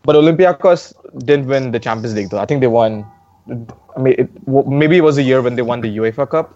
[0.03, 0.81] But Olympiacos
[1.29, 2.39] didn't win the Champions League though.
[2.39, 3.05] I think they won.
[3.95, 4.29] I mean, it,
[4.81, 6.47] maybe it was a year when they won the UEFA Cup.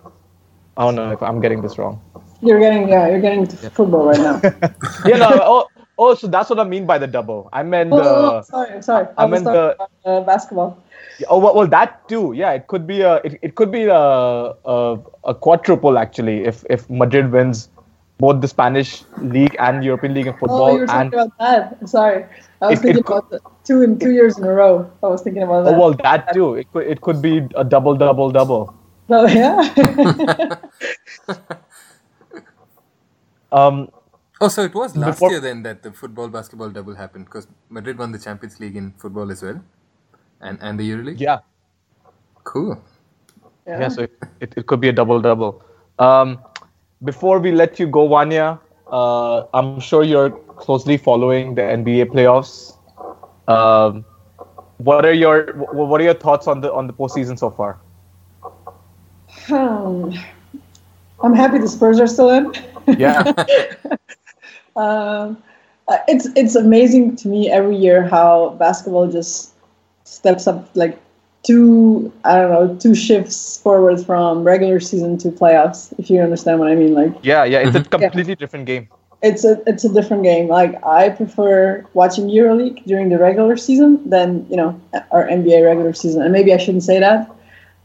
[0.78, 2.02] I don't know if I'm getting this wrong.
[2.42, 4.36] You're getting yeah, you're getting into football right now.
[5.10, 5.30] yeah, no.
[5.54, 5.68] Oh,
[5.98, 7.50] oh, so that's what I mean by the double.
[7.54, 8.04] I meant oh, the.
[8.10, 9.08] oh, oh, sorry, sorry.
[9.18, 10.78] I, I meant the- about uh, basketball.
[11.30, 12.34] Oh well, well, that too.
[12.36, 16.66] Yeah, it could be a it, it could be a, a a quadruple actually if
[16.70, 17.70] if Madrid wins
[18.18, 21.38] both the Spanish league and European league in Oh, football you were talking and about
[21.40, 21.78] that.
[21.80, 22.26] I'm sorry.
[22.62, 24.90] I was It- it thinking could- about the two in two years in a row.
[25.04, 25.76] I was thinking about that.
[25.76, 26.56] oh well that too.
[26.56, 28.74] It could it could be a double double double.
[29.10, 29.62] Oh, yeah.
[33.52, 33.90] Um,
[34.46, 37.48] Oh, so it was last Before- year then that the football basketball double happened because
[37.70, 39.60] Madrid won the Champions League in football as well,
[40.42, 41.20] and and the EuroLeague.
[41.20, 41.40] yeah,
[42.44, 42.78] Cool.
[43.68, 43.80] yeah.
[43.80, 43.88] yeah.
[43.96, 44.14] So it,
[44.48, 45.64] it, it could be a double double.
[45.98, 46.38] Um,
[47.04, 48.60] before we let you go, Vanya,
[48.92, 50.30] uh, I'm sure you're
[50.66, 52.78] closely following the NBA playoffs.
[53.48, 54.06] Um,
[54.78, 57.80] what are your what are your thoughts on the on the postseason so far?
[59.50, 60.12] Hmm.
[61.24, 62.54] I'm happy the Spurs are still in.
[63.00, 63.24] Yeah.
[64.76, 65.42] Um,
[65.88, 69.54] uh, it's it's amazing to me every year how basketball just
[70.04, 71.00] steps up like
[71.44, 75.94] two I don't know two shifts forward from regular season to playoffs.
[76.00, 78.90] If you understand what I mean, like Yeah, yeah, it's a completely different game.
[79.22, 80.48] it's a it's a different game.
[80.48, 84.80] Like I prefer watching EuroLeague during the regular season than you know
[85.12, 86.22] our NBA regular season.
[86.22, 87.30] And maybe I shouldn't say that,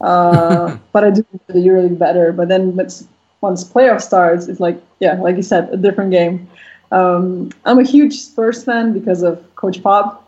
[0.01, 2.31] uh, but I do the EuroLeague better.
[2.31, 3.07] But then once
[3.41, 6.47] once playoff starts, it's like yeah, like you said, a different game.
[6.91, 10.23] Um, I'm a huge Spurs fan because of Coach Pop,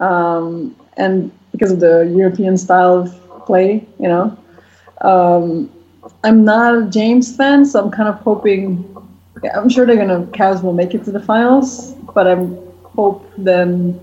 [0.00, 3.86] um, and because of the European style of play.
[3.98, 4.36] You know,
[5.02, 5.70] um,
[6.24, 8.84] I'm not a James fan, so I'm kind of hoping
[9.42, 12.56] yeah, I'm sure they're gonna Cavs will make it to the finals, but I'm
[12.96, 14.00] hope then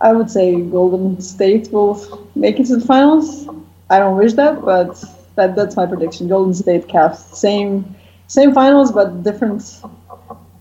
[0.00, 1.98] I would say Golden State will
[2.34, 3.48] make it to the finals.
[3.90, 5.02] I don't wish that, but
[5.36, 6.28] that that's my prediction.
[6.28, 7.94] Golden State Cavs, same
[8.26, 9.62] same finals, but different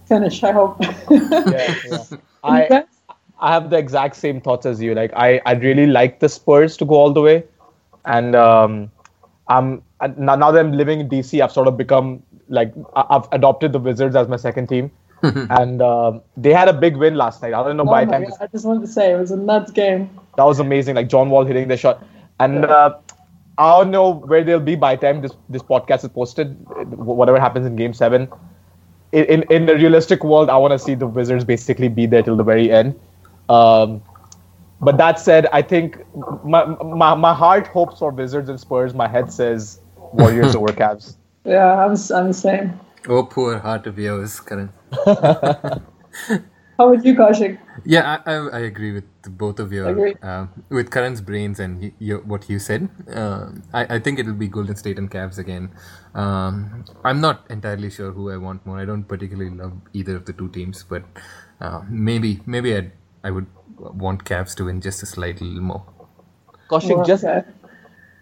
[0.07, 0.43] finish.
[0.43, 0.77] I hope.
[0.81, 2.03] yeah, yeah.
[2.43, 2.83] I
[3.39, 4.95] I have the exact same thoughts as you.
[4.95, 7.43] Like I I really like the Spurs to go all the way,
[8.05, 8.91] and um,
[9.47, 9.83] I'm
[10.17, 13.79] now now that I'm living in DC, I've sort of become like I've adopted the
[13.79, 14.91] Wizards as my second team,
[15.23, 17.53] and uh, they had a big win last night.
[17.53, 19.31] I don't know oh by my time God, I just wanted to say it was
[19.31, 20.09] a nuts game.
[20.37, 20.95] that was amazing.
[20.95, 22.03] Like John Wall hitting the shot,
[22.39, 22.97] and uh,
[23.57, 26.57] I don't know where they'll be by time this this podcast is posted.
[26.95, 28.29] Whatever happens in Game Seven,
[29.15, 32.21] in in, in the realistic world, I want to see the Wizards basically be there
[32.21, 32.99] till the very end.
[33.49, 34.01] Um,
[34.81, 35.99] but that said, I think
[36.43, 38.93] my, my my heart hopes for Wizards and Spurs.
[38.93, 39.79] My head says
[40.11, 41.15] Warriors over Cavs.
[41.45, 42.79] Yeah, I'm I'm the same.
[43.07, 44.69] Oh, poor heart of yours, Karan.
[45.05, 47.57] How about you, Kaushik?
[47.85, 49.03] Yeah, I, I, I agree with
[49.37, 49.87] both of your
[50.23, 52.89] uh, with Karan's brains and y- your, what you said.
[53.13, 55.69] Uh, I, I think it'll be Golden State and Cavs again.
[56.15, 58.79] Um, I'm not entirely sure who I want more.
[58.79, 61.03] I don't particularly love either of the two teams, but
[61.61, 62.91] uh, maybe maybe I
[63.23, 63.45] I would
[63.77, 65.85] want Cavs to win just a slight little more.
[66.69, 67.23] Kaushik, just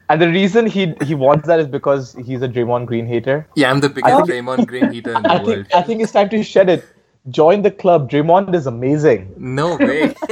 [0.09, 3.47] and the reason he he wants that is because he's a Draymond Green hater.
[3.55, 5.45] Yeah, I'm the biggest think- Draymond Green hater in the I world.
[5.45, 6.83] think I think it's time to shed it.
[7.29, 8.09] Join the club.
[8.09, 9.33] Draymond is amazing.
[9.37, 10.13] No way.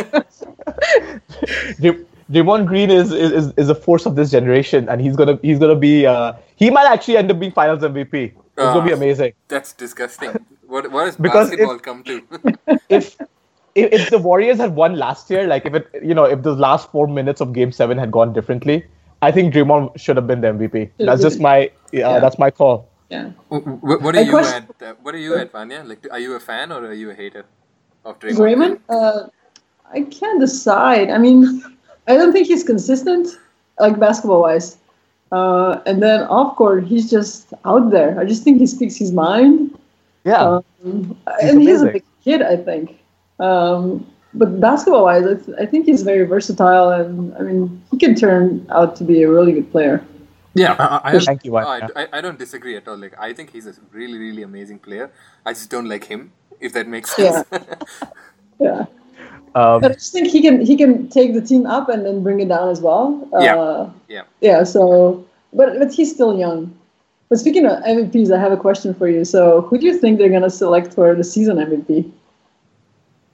[2.31, 5.59] Draymond Green is, is is is a force of this generation, and he's gonna he's
[5.59, 8.13] gonna be uh, he might actually end up being Finals MVP.
[8.33, 8.95] It's gonna be Ah.
[8.95, 9.33] amazing.
[9.47, 10.31] That's disgusting.
[10.67, 12.21] What what Because basketball if- come to?
[12.89, 13.17] If,
[13.75, 16.53] if if the Warriors had won last year, like if it you know if the
[16.53, 18.85] last four minutes of Game Seven had gone differently,
[19.21, 20.89] I think Draymond should have been the MVP.
[20.99, 22.19] That's just my yeah, Yeah.
[22.19, 22.87] that's my call.
[23.11, 23.31] Yeah.
[23.49, 24.87] what, what are A you question- at?
[24.87, 25.83] Uh, what are you at, Vanya?
[25.83, 27.43] Like, are you a fan or are you a hater
[28.05, 28.39] of Draymond?
[28.39, 29.27] Raymond, uh,
[29.93, 31.09] I can't decide.
[31.09, 31.61] I mean,
[32.07, 33.27] I don't think he's consistent,
[33.79, 34.77] like basketball wise.
[35.33, 38.17] Uh, and then off court, he's just out there.
[38.19, 39.77] I just think he speaks his mind.
[40.23, 42.97] Yeah, Um, and he's a big kid, I think.
[43.39, 47.97] Um, but basketball wise, I, th- I think he's very versatile, and I mean, he
[47.97, 50.05] can turn out to be a really good player.
[50.53, 52.97] Yeah, I, I, I, Thank you, I, I- I don't disagree at all.
[52.97, 55.09] Like, I think he's a really, really amazing player.
[55.45, 56.31] I just don't like him.
[56.59, 57.47] If that makes sense.
[58.59, 58.85] Yeah.
[59.55, 62.21] um, But I just think he can he can take the team up and then
[62.21, 63.27] bring it down as well.
[63.39, 63.55] Yeah.
[63.57, 64.23] Uh, Yeah.
[64.41, 64.63] Yeah.
[64.63, 66.69] So, but but he's still young.
[67.29, 69.23] But speaking of MVPs, I have a question for you.
[69.25, 72.11] So, who do you think they're gonna select for the season MVP?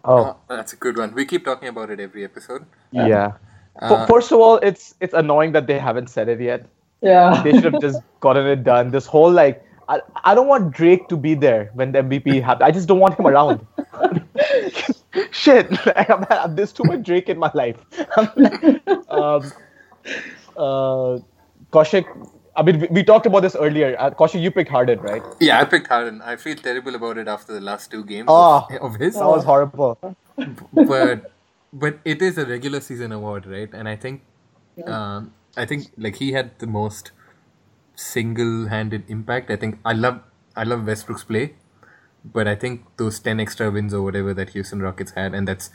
[0.06, 1.14] oh Oh, that's a good one.
[1.14, 2.66] We keep talking about it every episode.
[2.92, 3.34] yeah.
[3.82, 6.66] Uh, First of all, it's it's annoying that they haven't said it yet.
[7.02, 7.42] Yeah.
[7.44, 8.92] they should have just gotten it done.
[8.92, 12.68] This whole like, I, I don't want Drake to be there when the MVP happens.
[12.68, 13.66] I just don't want him around.
[15.32, 17.78] Shit, like, I'm, I'm- there's too much Drake in my life.
[19.10, 19.52] um,
[20.58, 21.20] uh,
[21.72, 22.06] Kaushik,
[22.56, 23.96] I mean, we, we talked about this earlier.
[24.00, 25.24] Uh, Kaushik, you picked Harden, right?
[25.40, 26.22] yeah, I picked Harden.
[26.22, 28.68] I feel terrible about it after the last two games Oh.
[28.70, 29.16] of, of his.
[29.16, 29.98] That was horrible.
[30.74, 31.32] but
[31.74, 33.70] but it is a regular season award, right?
[33.74, 34.22] And I think
[34.86, 37.12] um, I think like he had the most
[37.96, 39.52] single-handed impact.
[39.52, 40.22] I think I love
[40.56, 41.56] I love Westbrook's play,
[42.26, 45.70] but I think those ten extra wins or whatever that Houston Rockets had, and that's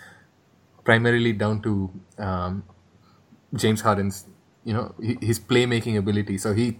[0.84, 2.64] primarily down to um,
[3.54, 4.26] James Harden's
[4.64, 6.38] you know his playmaking ability.
[6.38, 6.78] So he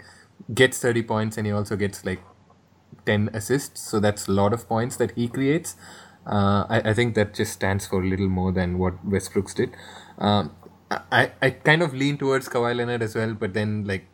[0.55, 2.21] gets thirty points, and he also gets like
[3.07, 5.77] 10 assists so that's a lot of points that he creates
[6.27, 9.71] uh, I, I think that just stands for a little more than what Westbrooks did
[10.19, 10.55] um,
[11.11, 14.07] I, I kind of lean towards Kawhi Leonard as well but then like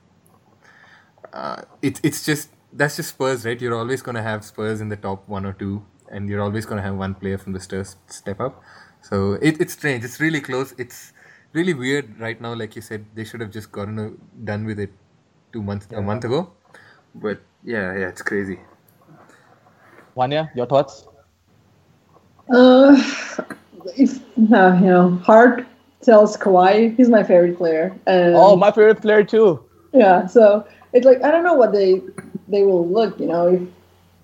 [1.33, 3.61] uh, it's it's just that's just Spurs right?
[3.61, 6.67] You're always going to have Spurs in the top one or two and you're always
[6.67, 8.63] going to have one player from the Spurs step up.
[9.03, 10.05] So it, it's strange.
[10.05, 10.75] It's really close.
[10.79, 11.13] It's
[11.53, 14.11] really weird right now like you said they should have just gotten a,
[14.45, 14.93] done with it
[15.53, 16.53] two months a month ago.
[17.15, 18.61] But yeah yeah it's crazy.
[20.15, 21.07] Vanya, your thoughts?
[22.53, 22.97] Uh,
[23.97, 24.19] if
[24.53, 25.67] uh, you know, heart
[26.03, 29.61] tells Kawhi he's my favorite player, and Oh, my favorite player too.
[29.93, 30.27] yeah.
[30.27, 32.03] So it's like I don't know what they
[32.49, 33.19] they will look.
[33.21, 33.61] You know, if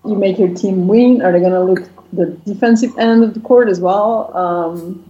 [0.05, 1.21] you make your team win?
[1.21, 4.35] Are they going to look the defensive end of the court as well?
[4.35, 5.03] Um,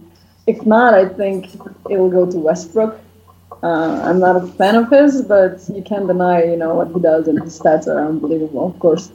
[0.46, 1.54] if not, I think
[1.90, 2.98] it will go to Westbrook.
[3.62, 7.00] Uh, I'm not a fan of his, but you can't deny, you know, what he
[7.00, 9.10] does, and his stats are unbelievable, of course.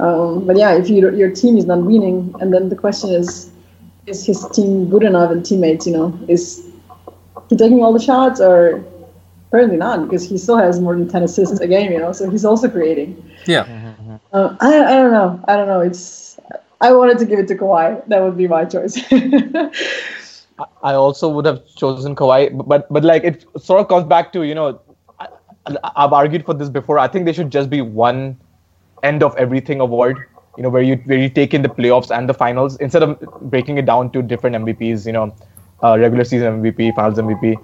[0.00, 3.50] Um, but yeah, if you, your team is not winning, and then the question is,
[4.06, 6.67] is his team good enough and teammates, you know, is
[7.48, 8.84] he taking all the shots or
[9.48, 12.28] apparently not because he still has more than 10 assists a game, you know, so
[12.28, 13.22] he's also creating.
[13.46, 13.94] Yeah.
[14.32, 15.44] Uh, I, I don't know.
[15.48, 15.80] I don't know.
[15.80, 16.38] It's
[16.80, 18.06] I wanted to give it to Kawhi.
[18.08, 19.00] That would be my choice.
[20.82, 24.42] I also would have chosen Kawhi, but but like it sort of comes back to
[24.42, 24.80] you know,
[25.18, 25.28] I,
[25.96, 26.98] I've argued for this before.
[26.98, 28.36] I think they should just be one
[29.02, 30.24] end of everything award.
[30.56, 33.20] You know, where you where you take in the playoffs and the finals instead of
[33.42, 35.06] breaking it down to different MVPs.
[35.06, 35.34] You know,
[35.82, 37.56] uh, regular season MVP, finals MVP.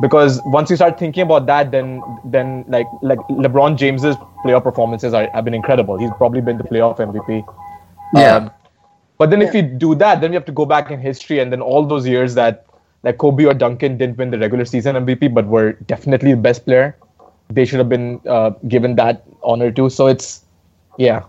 [0.00, 5.14] Because once you start thinking about that, then then like like LeBron James's playoff performances
[5.14, 5.98] are, have been incredible.
[5.98, 7.46] He's probably been the playoff MVP.
[8.14, 8.36] Yeah.
[8.36, 8.50] Um,
[9.18, 11.52] but then if you do that, then we have to go back in history, and
[11.52, 12.66] then all those years that
[13.04, 16.64] like Kobe or Duncan didn't win the regular season MVP, but were definitely the best
[16.64, 16.96] player,
[17.50, 19.90] they should have been uh, given that honor too.
[19.90, 20.44] So it's
[20.98, 21.24] yeah,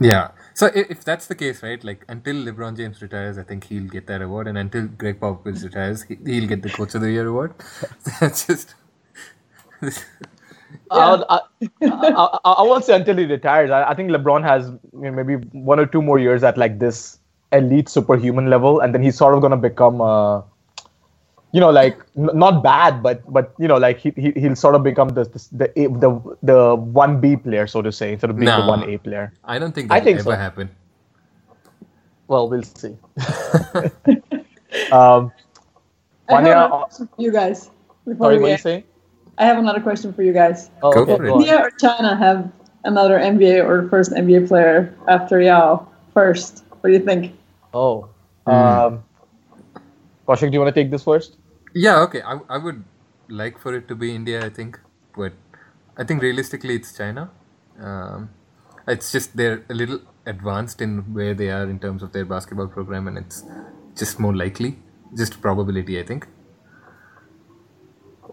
[0.00, 0.30] Yeah.
[0.60, 1.82] So if that's the case, right?
[1.82, 5.62] Like until LeBron James retires, I think he'll get that award, and until Gregg Popovich
[5.64, 7.54] retires, he- he'll get the Coach of the Year award.
[8.20, 8.74] That's just.
[10.90, 11.40] I'll- I,
[11.82, 13.70] I, I, I won't say until he retires.
[13.70, 15.36] I, I think LeBron has you know, maybe
[15.70, 17.18] one or two more years at like this
[17.52, 20.42] elite superhuman level, and then he's sort of gonna become, uh,
[21.52, 24.74] you know, like n- not bad, but but you know, like he, he he'll sort
[24.74, 28.36] of become the the the the, the one B player, so to say, instead of
[28.36, 29.32] being the one A player.
[29.44, 30.36] I don't think that'll think ever so.
[30.36, 30.70] happen.
[32.28, 32.96] Well, we'll see.
[34.92, 35.32] um,
[36.28, 37.70] I have Vanya, another uh, question for you guys.
[38.04, 38.62] Before sorry, we what you end.
[38.62, 38.84] say?
[39.38, 40.70] I have another question for you guys.
[40.82, 41.32] Oh, Go okay, for it.
[41.32, 42.52] India or China have
[42.84, 46.64] another NBA or first NBA player after Yao first?
[46.80, 47.34] What do you think?
[47.74, 48.08] Oh.
[48.46, 49.02] Um,
[50.26, 51.36] Kaushik, do you want to take this first?
[51.74, 52.22] Yeah, okay.
[52.22, 52.84] I, I would
[53.28, 54.78] like for it to be India, I think,
[55.16, 55.32] but
[55.96, 57.30] I think realistically it's China.
[57.80, 58.30] Um,
[58.88, 62.66] it's just they're a little advanced in where they are in terms of their basketball
[62.66, 63.44] program, and it's
[63.96, 64.78] just more likely,
[65.16, 66.26] just probability, I think.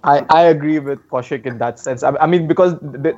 [0.03, 2.03] I, I agree with Kaushik in that sense.
[2.03, 3.15] I, I mean, because the,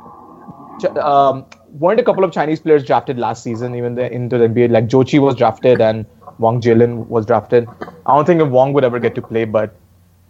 [1.01, 4.71] um, weren't a couple of Chinese players drafted last season, even the, into the NBA.
[4.71, 6.05] Like Zhou Qi was drafted and
[6.39, 7.67] Wang Zhelin was drafted.
[8.05, 9.75] I don't think if Wang would ever get to play, but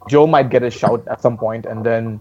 [0.07, 1.37] Zhou might get a shout at some.
[1.41, 2.19] And then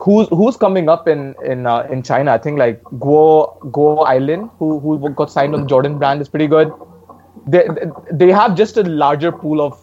[0.00, 2.32] who's who's coming up in in uh, in China?
[2.32, 6.28] I think like Guo Guo Ailun, who who got signed on the Jordan brand, is
[6.28, 6.72] pretty good.
[7.46, 7.66] They
[8.10, 9.80] they have just a larger pool of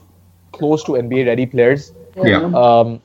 [0.52, 1.94] close to NBA ready players.
[2.16, 2.46] Yeah.
[2.56, 3.02] Um,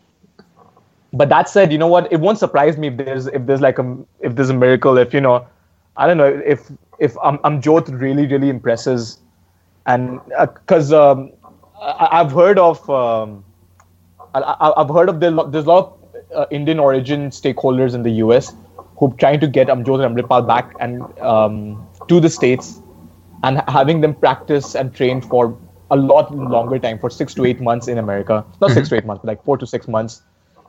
[1.12, 2.12] but that said, you know what?
[2.12, 4.96] It won't surprise me if there's if there's like a if there's a miracle.
[4.98, 5.46] If you know,
[5.96, 9.18] I don't know if if um, Amjyot really really impresses,
[9.86, 11.32] and because um,
[11.80, 13.44] I, I've heard of um,
[14.34, 16.00] I, I've heard of the, there's a lot of
[16.34, 18.54] uh, Indian origin stakeholders in the US
[18.98, 22.80] who are trying to get Amjyot and Amritpal back and um, to the states
[23.42, 25.56] and having them practice and train for
[25.90, 28.44] a lot longer time for six to eight months in America.
[28.60, 30.22] Not six to eight months, but like four to six months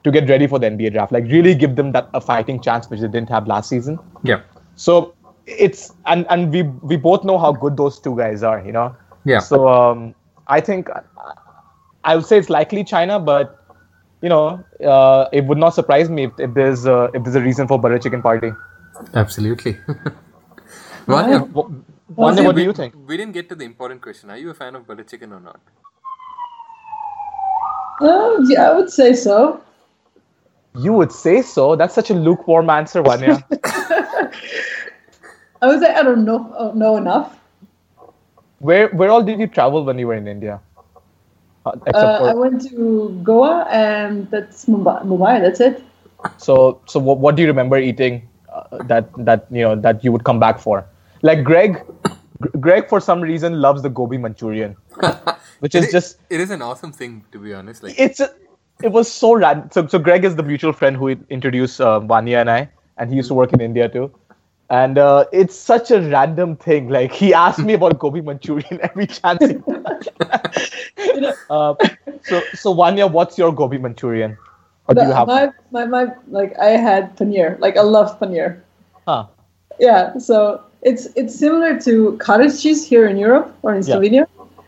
[0.03, 1.11] to get ready for the NBA draft.
[1.11, 3.99] Like really give them that a fighting chance which they didn't have last season.
[4.23, 4.41] Yeah.
[4.75, 5.13] So
[5.45, 8.95] it's and and we we both know how good those two guys are, you know.
[9.25, 9.39] Yeah.
[9.39, 10.15] So um,
[10.47, 10.89] I think
[12.03, 13.57] I would say it's likely China, but
[14.21, 17.41] you know, uh, it would not surprise me if, if there's uh, if there's a
[17.41, 18.51] reason for butter chicken party.
[19.13, 19.77] Absolutely.
[21.07, 21.69] Vanya, Wha-
[22.15, 22.93] Wanda, we- what do you think?
[23.07, 24.29] We didn't get to the important question.
[24.29, 25.59] Are you a fan of butter chicken or not?
[28.01, 29.61] Uh, yeah, I would say so.
[30.75, 31.75] You would say so.
[31.75, 33.45] That's such a lukewarm answer, Vanya.
[35.61, 37.37] I would say I don't know uh, know enough.
[38.59, 40.59] where where all did you travel when you were in India?
[41.65, 45.03] Uh, Uh, for, I went to Goa and that's Mumbai.
[45.05, 45.83] Mumbai that's it.
[46.37, 50.11] So, so what, what do you remember eating uh, that that you know that you
[50.11, 50.85] would come back for?
[51.21, 51.83] Like Greg,
[52.43, 54.75] G- Greg for some reason loves the gobi Manchurian,
[55.59, 57.83] which is It- just It is an awesome thing, to be honest.
[57.83, 58.29] Like, it's a,
[58.81, 59.69] it was so random.
[59.71, 63.15] So, so Greg is the mutual friend who introduced uh, Vanya and I, and he
[63.17, 64.11] used to work in India too.
[64.71, 66.87] And uh, it's such a random thing.
[66.87, 69.43] Like he asked me about gobi Manchurian every chance.
[69.45, 69.57] He
[71.49, 71.75] uh,
[72.23, 74.37] so, so Vanya, what's your gobi Manchurian?
[74.87, 75.27] Or do The- you have?
[75.27, 77.59] my, my my like I had paneer.
[77.59, 78.61] Like I love paneer.
[79.05, 79.25] Huh.
[79.79, 83.95] Yeah, so it's it's similar to cottage cheese here in Europe or in Yeah.
[83.95, 84.25] Slovenia.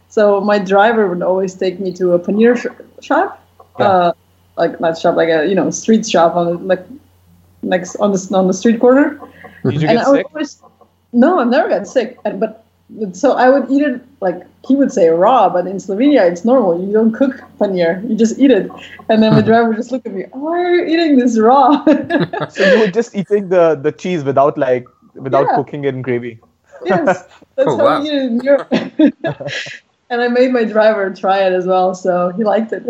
[0.10, 2.68] So my driver would always take me to a paneer sh-
[3.02, 3.40] shop,
[3.80, 3.88] Yeah.
[3.88, 4.12] uh,
[4.58, 6.86] like not shop, like a you know street shop on the, like
[7.62, 9.18] next on the on the street corner.
[9.64, 10.28] Did you and get I would sick?
[10.34, 10.62] always,
[11.14, 12.18] No, I've never got sick.
[12.26, 12.66] And, but
[13.14, 16.80] so I would eat it like he would say raw, but in Slovenia it's normal.
[16.86, 18.70] You don't cook paneer, you just eat it.
[19.10, 19.48] And then the hmm.
[19.48, 21.84] driver would just look at me, why are you eating this raw?
[22.50, 24.86] So you were just eating the, the cheese without like
[25.16, 25.56] without Yeah.
[25.58, 26.40] cooking it in gravy.
[26.86, 27.06] yes,
[27.56, 28.02] that's Oh, how wow.
[28.02, 28.68] we eat it in Europe.
[30.10, 32.84] and I made my driver try it as well, so he liked it.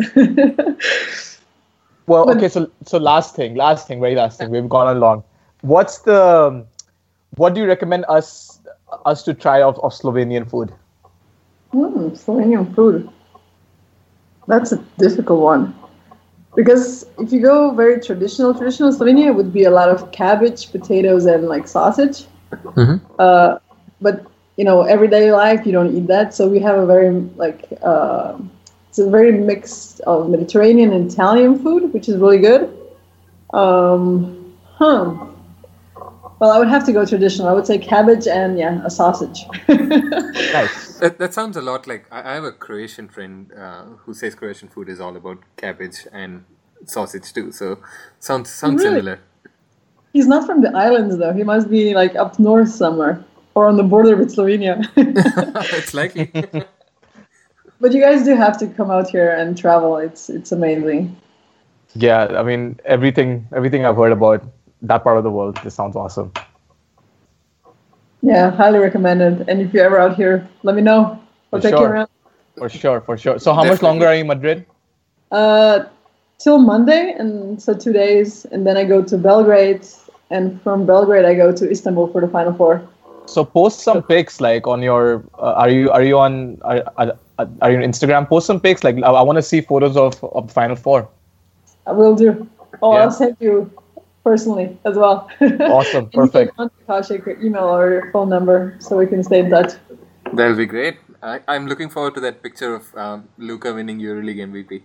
[2.05, 4.49] Well, But- okay, so so last thing, last thing, very last thing.
[4.49, 5.23] We've gone along.
[5.63, 6.65] What's the
[7.37, 8.59] what do you recommend us
[9.05, 10.73] us to try of, of Slovenian food?
[11.71, 13.09] Hmm, Slovenian food.
[14.47, 15.73] That's a difficult one.
[16.55, 20.69] Because if you go very traditional, traditional Slovenia it would be a lot of cabbage,
[20.69, 22.25] potatoes, and like sausage.
[22.51, 22.99] Mhm.
[23.17, 23.57] Uh,
[24.01, 24.25] but
[24.57, 26.33] you know, everyday life you don't eat that.
[26.33, 28.37] So we have a very like uh,
[28.89, 32.69] it's a very mix of Mediterranean and Italian food, which is really good.
[33.53, 35.32] Um, huh.
[36.43, 37.47] Well, I would have to go traditional.
[37.47, 39.45] I would say cabbage and yeah, a sausage.
[39.69, 40.97] Nice.
[40.99, 44.35] That, that sounds a lot like I, I have a Croatian friend uh, who says
[44.35, 46.43] Croatian food is all about cabbage and
[46.83, 47.53] sausage too.
[47.53, 47.79] So
[48.19, 48.95] sounds sounds Really?
[48.95, 49.19] similar.
[50.11, 51.31] He's not from the islands though.
[51.31, 53.23] He must be like up north somewhere
[53.55, 54.75] or on the border with Slovenia.
[55.77, 56.29] it's likely.
[57.79, 59.95] but you guys do have to come out here and travel.
[59.95, 61.15] It's it's amazing.
[61.95, 64.43] Yeah, I mean everything everything I've heard about
[64.83, 65.57] that part of the world.
[65.63, 66.31] This sounds awesome.
[68.21, 69.49] Yeah, highly recommended.
[69.49, 71.19] And if you're ever out here, let me know.
[71.51, 71.89] I'll For take you sure.
[71.89, 72.09] around.
[72.57, 73.39] For sure, for sure.
[73.39, 74.65] So how much longer are you in Madrid?
[75.31, 75.85] Uh,
[76.37, 79.85] till Monday, and so two days, and then I go to Belgrade,
[80.29, 82.87] and from Belgrade I go to Istanbul for the final four.
[83.25, 87.13] So post some pics like on your uh, are you are you on are, are,
[87.61, 88.27] are you on Instagram?
[88.27, 91.07] Post some pics like I, I want to see photos of of the final four.
[91.87, 92.47] I will do.
[92.81, 92.99] Oh, Yeah.
[93.03, 93.71] I'll send you
[94.23, 95.29] personally as well.
[95.41, 96.55] Awesome, And you can perfect.
[96.57, 99.73] contact Kaushik or email or your phone number so we can stay in touch.
[100.33, 100.97] That'll be great.
[101.21, 104.81] I, I'm looking forward to that picture of um, Luka winning EuroLeague MVP.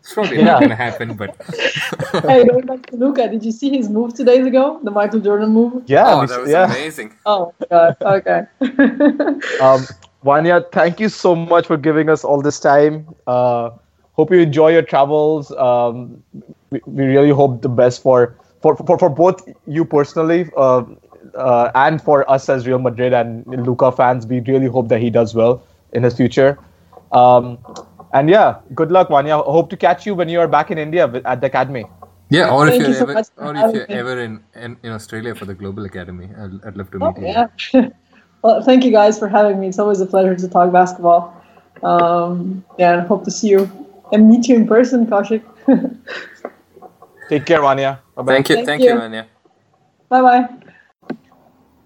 [0.00, 0.44] It's probably Yeah.
[0.44, 1.36] not going to happen, but
[2.26, 4.80] hey, going back to Luka, did you see his move two days ago?
[4.84, 5.82] The Michael Jordan move?
[5.86, 6.64] Yeah, oh, that was yeah.
[6.66, 7.12] amazing.
[7.26, 7.96] Oh my god.
[8.18, 8.40] Okay.
[9.60, 9.86] Um,
[10.24, 13.06] Vanya, thank you so much for giving us all this time.
[13.26, 13.70] Uh,
[14.12, 15.50] hope you enjoy your travels.
[15.52, 16.22] Um,
[16.70, 20.84] we, we really hope the best for for, for, for both you personally uh,
[21.34, 24.26] uh, and for us as Real Madrid and Luka fans.
[24.26, 25.62] We really hope that he does well
[25.92, 26.58] in his future.
[27.12, 27.58] Um,
[28.12, 29.38] and yeah, good luck, Vanya.
[29.38, 31.84] Hope to catch you when you are back in India at the academy.
[32.28, 34.90] Yeah, or if you're you ever, much for or if you're ever in, in, in
[34.90, 37.26] Australia for the Global Academy, I'd, I'd love to Oh, meet you.
[37.26, 37.88] yeah.
[38.42, 39.68] well, thank you guys for having me.
[39.68, 41.32] It's always a pleasure to talk basketball.
[41.84, 43.70] Um, yeah, and hope to see you
[44.12, 45.42] and meet you in person, Kaushik.
[47.28, 48.00] Take care, Vanya.
[48.14, 48.32] Bye-bye.
[48.32, 48.90] Thank you, Thank thank you.
[48.90, 49.26] you, Vanya.
[50.08, 50.48] bye bye.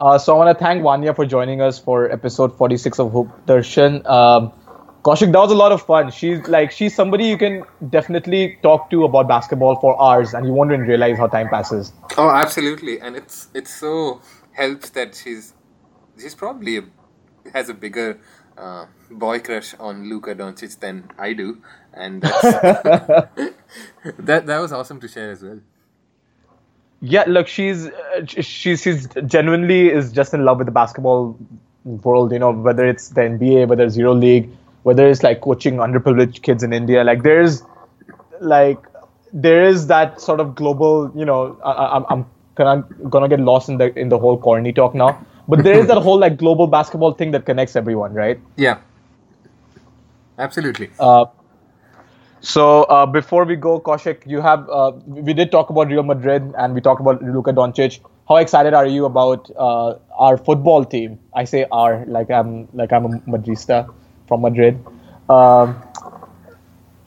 [0.00, 3.28] Uh, so I want to thank Vanya for joining us for episode 46 of Hoop
[3.46, 4.08] Darshan.
[4.08, 4.52] Um,
[5.02, 6.10] Kaushik, that was a lot of fun.
[6.10, 10.52] She's like she's somebody you can definitely talk to about basketball for hours, and you
[10.52, 11.92] won't even realize how time passes.
[12.18, 14.20] Oh, absolutely, and it's it's so
[14.52, 15.54] helps that she's
[16.20, 16.82] she's probably a,
[17.54, 18.18] has a bigger
[18.58, 21.62] uh, boy crush on Luka Doncic than I do,
[21.94, 22.42] and that's,
[24.18, 25.60] that that was awesome to share as well.
[27.02, 31.38] Yeah, look, she's uh, she's she's genuinely is just in love with the basketball
[31.84, 32.32] world.
[32.32, 36.62] You know, whether it's the NBA, whether it's EuroLeague, whether it's like coaching underprivileged kids
[36.62, 37.02] in India.
[37.02, 37.62] Like there's
[38.40, 38.78] like
[39.32, 41.10] there is that sort of global.
[41.14, 44.72] You know, I, I'm I'm gonna gonna get lost in the in the whole corny
[44.72, 45.24] talk now.
[45.48, 48.38] But there is that whole like global basketball thing that connects everyone, right?
[48.56, 48.78] Yeah,
[50.38, 50.90] absolutely.
[50.98, 51.24] Uh,
[52.40, 56.52] so uh, before we go, Kaushik, you have uh, we did talk about Real Madrid
[56.56, 58.00] and we talked about Luka Doncic.
[58.28, 61.18] How excited are you about uh, our football team?
[61.34, 63.92] I say our like I'm like I'm a Madrista
[64.28, 64.78] from Madrid.
[65.28, 65.82] Um,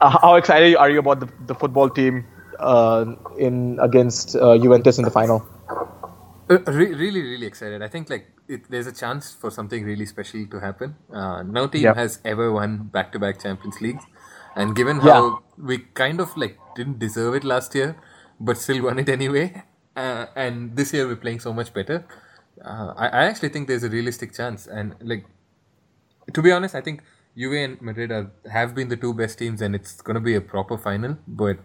[0.00, 2.26] uh, how excited are you about the, the football team
[2.58, 3.04] uh,
[3.38, 5.44] in against uh, Juventus in the final?
[6.50, 7.80] Uh, re- really, really excited.
[7.82, 10.94] I think like it, there's a chance for something really special to happen.
[11.12, 11.94] Uh, no team Yeah.
[11.94, 14.04] has ever won back-to-back Champions Leagues,
[14.56, 15.12] and given Yeah.
[15.14, 17.96] how we kind of like didn't deserve it last year,
[18.40, 19.62] but still won it anyway,
[19.96, 22.04] uh, and this year we're playing so much better.
[22.64, 25.24] Uh, I, I actually think there's a realistic chance, and like
[26.32, 27.02] to be honest, I think
[27.36, 30.34] Juve and Madrid are, have been the two best teams, and it's going to be
[30.36, 31.18] a proper final.
[31.26, 31.58] But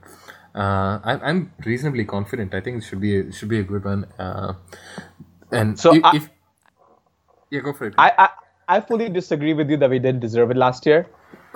[0.55, 2.53] uh, I'm, I'm reasonably confident.
[2.53, 4.05] I think it should be a, should be a good one.
[4.17, 4.53] Uh,
[5.51, 6.29] and So if, I- if
[7.51, 7.93] yeah, go for it.
[7.97, 8.29] I, I
[8.77, 11.07] I fully disagree with you that we didn't deserve it last year.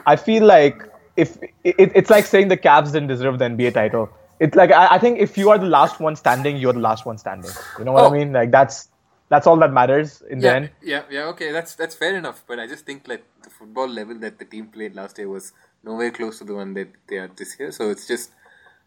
[0.07, 0.81] I feel like
[1.15, 4.09] if it, it's like saying the Cavs didn't deserve the NBA title.
[4.39, 7.05] It's like I, I think if you are the last one standing, you're the last
[7.05, 7.51] one standing.
[7.77, 8.07] You know what Oh.
[8.07, 8.33] I mean?
[8.33, 8.89] Like that's
[9.29, 10.71] that's all that matters in the end.
[10.81, 11.25] yeah, yeah.
[11.27, 12.43] Okay, that's that's fair enough.
[12.47, 15.53] But I just think like the football level that the team played last year was
[15.83, 17.71] nowhere close to the one that they are this year.
[17.71, 18.31] So it's just,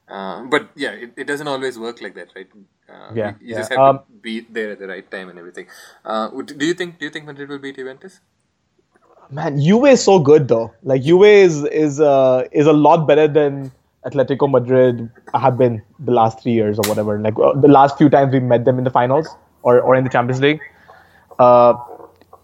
[0.09, 2.49] uh, but yeah, it, it doesn't always work like that, right?
[2.89, 3.57] Uh, Yeah, you, you yeah.
[3.57, 5.67] just have Um, to be there at the right time and everything.
[6.05, 6.99] Uh, do you think?
[6.99, 8.21] Do you think Madrid will beat Juventus?
[9.31, 10.73] Man, Juve is so good though.
[10.83, 13.73] Like Juve is is uh, is a lot better than
[14.05, 17.19] Atletico Madrid have been the last three years or whatever.
[17.19, 19.29] Like uh, the last few times we met them in the finals
[19.63, 20.61] or, or in the Champions League.
[21.39, 21.75] Uh,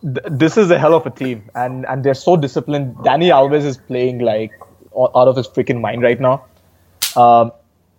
[0.02, 2.96] th- this is a hell of a team, and and they're so disciplined.
[2.96, 4.52] Dani Alves is playing like
[4.96, 6.44] out of his freaking mind right now.
[7.16, 7.52] Um,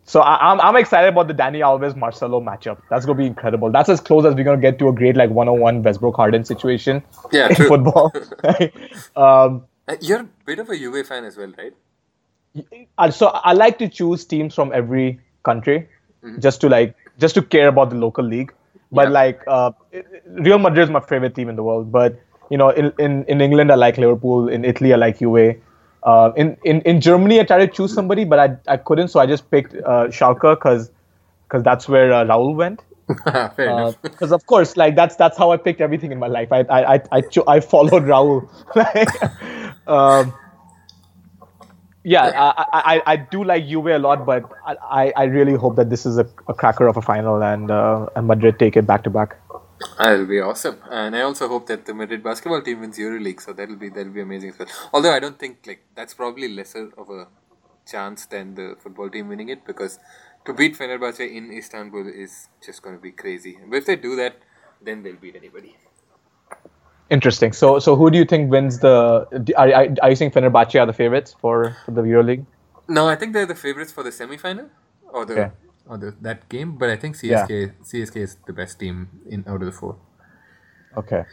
[0.05, 2.81] so I, I'm I'm excited about the Dani Alves Marcelo matchup.
[2.89, 3.71] That's gonna be incredible.
[3.71, 7.03] That's as close as we're gonna get to a great like one-on-one Westbrook Harden situation
[7.31, 7.67] Yeah, in true.
[7.67, 8.11] football.
[9.15, 11.73] um, Uh, You're a bit of a Juve fan as well, right?
[13.11, 15.87] so I like to choose teams from every country,
[16.39, 18.53] just to like just to care about the local league.
[18.91, 19.13] But Yeah.
[19.19, 19.71] like uh,
[20.27, 21.91] Real Madrid is my favorite team in the world.
[21.91, 24.47] But you know, in, in, in England I like Liverpool.
[24.49, 25.55] In Italy I like Juve.
[26.03, 29.07] Uh, in, in in Germany I tried to choose somebody, but I, I couldn't.
[29.07, 30.91] So I just picked uh, Schalke because
[31.47, 32.81] because that's where uh, Raul went.
[34.03, 36.51] Because of course, like that's that's how I picked everything in my life.
[36.51, 38.47] I I I I, cho- I followed Raul.
[39.87, 40.33] um,
[42.03, 45.89] yeah, I, I I do like Juve a lot, but I, I really hope that
[45.89, 49.03] this is a, a cracker of a final and uh, and Madrid take it back
[49.03, 49.37] to back.
[49.97, 53.41] That'll be awesome, and I also hope that the Madrid basketball team wins EuroLeague.
[53.41, 54.67] So that'll be that'll be amazing as well.
[54.93, 57.27] Although I don't think like that's probably lesser of a
[57.89, 59.99] chance than the football team winning it because
[60.45, 63.57] to beat Fenerbahce in Istanbul is just going to be crazy.
[63.69, 64.37] But if they do that,
[64.81, 65.77] then they'll beat anybody.
[67.09, 67.53] Interesting.
[67.53, 69.27] So so who do you think wins the?
[69.57, 72.45] Are, are, are you saying Fenerbahce are the favorites for, for the EuroLeague?
[72.87, 74.69] No, I think they're the favorites for the semi-final
[75.09, 75.51] or the Okay.
[75.87, 76.77] Or the that game.
[76.77, 79.97] But I think CSKA CSKA is the best team in out of the four.
[80.97, 81.23] Okay,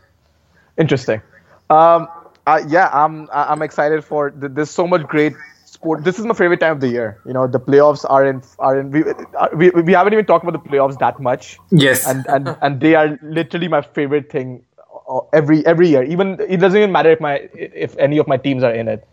[0.78, 1.20] interesting.
[1.68, 2.08] Um,
[2.46, 4.30] uh, yeah, I'm I'm excited for.
[4.30, 5.34] th- There's so much great
[5.64, 6.02] sport.
[6.04, 7.20] This is my favorite time of the year.
[7.26, 8.90] You know, the playoffs are in are in.
[8.90, 12.56] We uh, we, we haven't even talked about the playoffs that much, Yes, and and
[12.60, 14.64] and they are literally my favorite thing
[15.08, 16.02] uh, every every year.
[16.02, 19.06] Even it doesn't even matter if my if any of my teams are in it.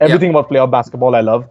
[0.00, 1.48] Everything about playoff basketball I love.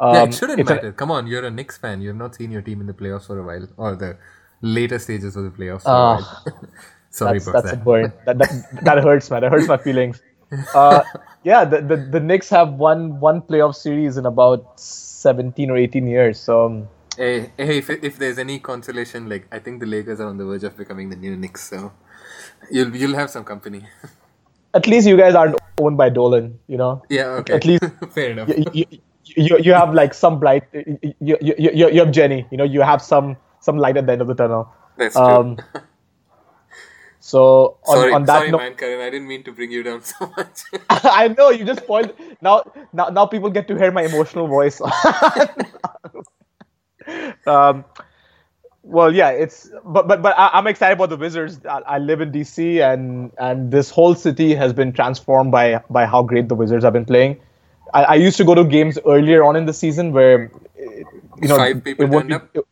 [0.00, 0.92] Um, yeah, it shouldn't it's an- matter.
[0.92, 2.00] Come on, you're a Knicks fan.
[2.00, 4.16] You've not seen your team in the playoffs for a while, or the
[4.62, 5.82] later stages of the playoffs.
[5.82, 6.44] For a while.
[7.10, 7.84] Sorry that's, about that's a that.
[7.84, 8.12] burn.
[8.24, 9.42] That, that that hurts, man.
[9.42, 10.22] That hurts my feelings.
[10.74, 11.02] Uh,
[11.44, 16.06] yeah, the, the the Knicks have won one playoff series in about seventeen or eighteen
[16.06, 16.40] years.
[16.40, 20.28] So um, Hey, hey, if, if there's any consolation, like I think the Lakers are
[20.28, 21.92] on the verge of becoming the new Knicks, so
[22.70, 23.82] you'll you'll have some company.
[24.74, 26.58] at least you guys aren't owned by Dolan.
[26.68, 27.02] You know.
[27.10, 27.54] yeah, okay.
[27.54, 28.48] At least fair enough.
[28.48, 28.86] you, you,
[29.36, 30.64] you, you have like some bright.
[30.72, 32.46] You, you, you, you have Jenny.
[32.50, 34.72] You know, you have some some light at the end of the tunnel.
[34.96, 35.24] That's true.
[35.24, 35.58] Um,
[37.20, 39.00] so on, sorry, on that sorry, note, man, Karan.
[39.00, 40.62] I didn't mean to bring you down so much.
[40.90, 42.12] I know you just spoiled.
[42.40, 44.80] Now, now, now people get to hear my emotional voice.
[47.46, 47.84] um,
[48.82, 51.60] well, yeah, it's but but but I, I'm excited about the Wizards.
[51.66, 56.06] I, I live in DC, and and this whole city has been transformed by by
[56.06, 57.38] how great the Wizards have been playing.
[57.94, 60.50] I, I used to go to games earlier on in the season where,
[61.42, 62.48] you know, Five people it won't be, up?
[62.54, 62.66] it,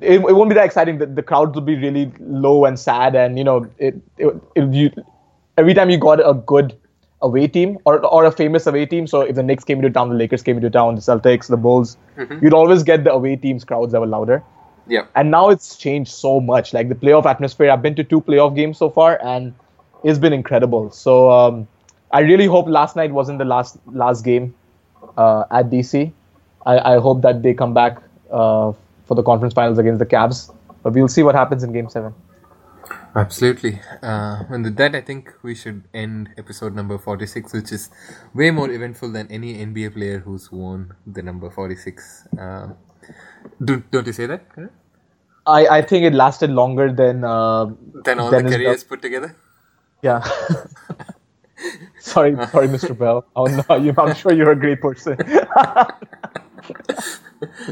[0.00, 0.98] it won't be that exciting.
[0.98, 4.72] The, the crowds would be really low and sad, and you know, it, it, it
[4.72, 4.90] you
[5.56, 6.76] every time you got a good
[7.22, 9.06] away team or or a famous away team.
[9.06, 11.56] So if the Knicks came into town, the Lakers came into town, the Celtics, the
[11.56, 11.96] Bulls,
[12.40, 14.42] you'd always get the away teams crowds that were louder.
[14.88, 15.06] yeah.
[15.14, 16.72] And now it's changed so much.
[16.74, 19.54] Like the playoff atmosphere, I've been to two playoff games so far, and
[20.02, 20.90] it's been incredible.
[20.90, 21.68] So um,
[22.12, 24.54] I really hope last night wasn't the last last game
[25.16, 26.12] uh, at DC.
[26.66, 27.98] I, I hope that they come back
[28.30, 28.72] uh,
[29.06, 30.54] for the conference finals against the Cavs.
[30.82, 32.14] But we'll see what happens in Game Seven.
[33.14, 33.80] Absolutely.
[34.02, 37.90] Uh, and with that, I think we should end episode number 46, which is
[38.34, 42.28] way more eventful than any NBA player who's worn the number 46.
[42.38, 42.68] Uh,
[43.62, 44.46] don't, don't you say that?
[45.46, 47.66] I, I think it lasted longer than uh,
[48.04, 49.36] Than all Dennis the careers put together?
[50.00, 50.26] Yeah.
[51.98, 52.96] sorry, sorry, Mr.
[52.96, 53.24] Bell.
[53.36, 55.16] Oh no, you, I'm sure you're a great person.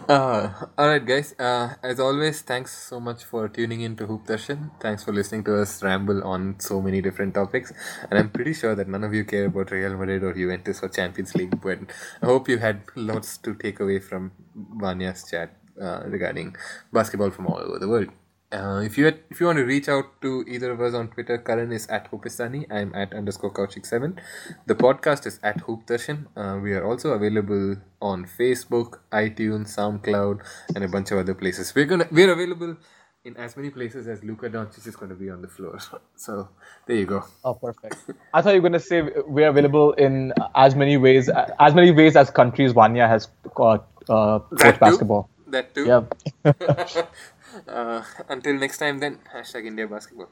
[0.08, 1.32] Uh, all right, guys.
[1.38, 4.70] Uh, as always, thanks so much for tuning in to Hoop Darshan.
[4.80, 7.72] Thanks for listening to us ramble on so many different topics.
[8.10, 10.88] And I'm pretty sure that none of you care about Real Madrid or Juventus or
[10.88, 11.78] Champions League, but
[12.22, 16.56] I hope you had lots to take away from Vanya's chat uh, regarding
[16.92, 18.08] basketball from all over the world.
[18.52, 21.06] Uh, if you had, if you want to reach out to either of us on
[21.06, 22.66] Twitter, Karan is at Hoopistani.
[22.68, 24.18] I'm at underscore Kaushik7.
[24.66, 26.26] The podcast is at Hoop Darshan.
[26.36, 30.40] Uh, we are also available on Facebook, iTunes, SoundCloud,
[30.74, 31.72] and a bunch of other places.
[31.76, 32.76] We're gonna we're available
[33.24, 35.78] in as many places as Luka Doncic is going to be on the floor.
[36.16, 36.48] So
[36.86, 37.24] there you go.
[37.44, 37.96] Oh, perfect.
[38.34, 41.92] I thought you were going to say we're available in as many ways as many
[41.92, 43.78] ways as countries Vanya has uh,
[44.08, 45.30] uh, coached basketball.
[45.46, 45.86] That too.
[45.86, 46.02] Yeah.
[47.66, 50.28] Uh, until next time, then hashtag India basketball.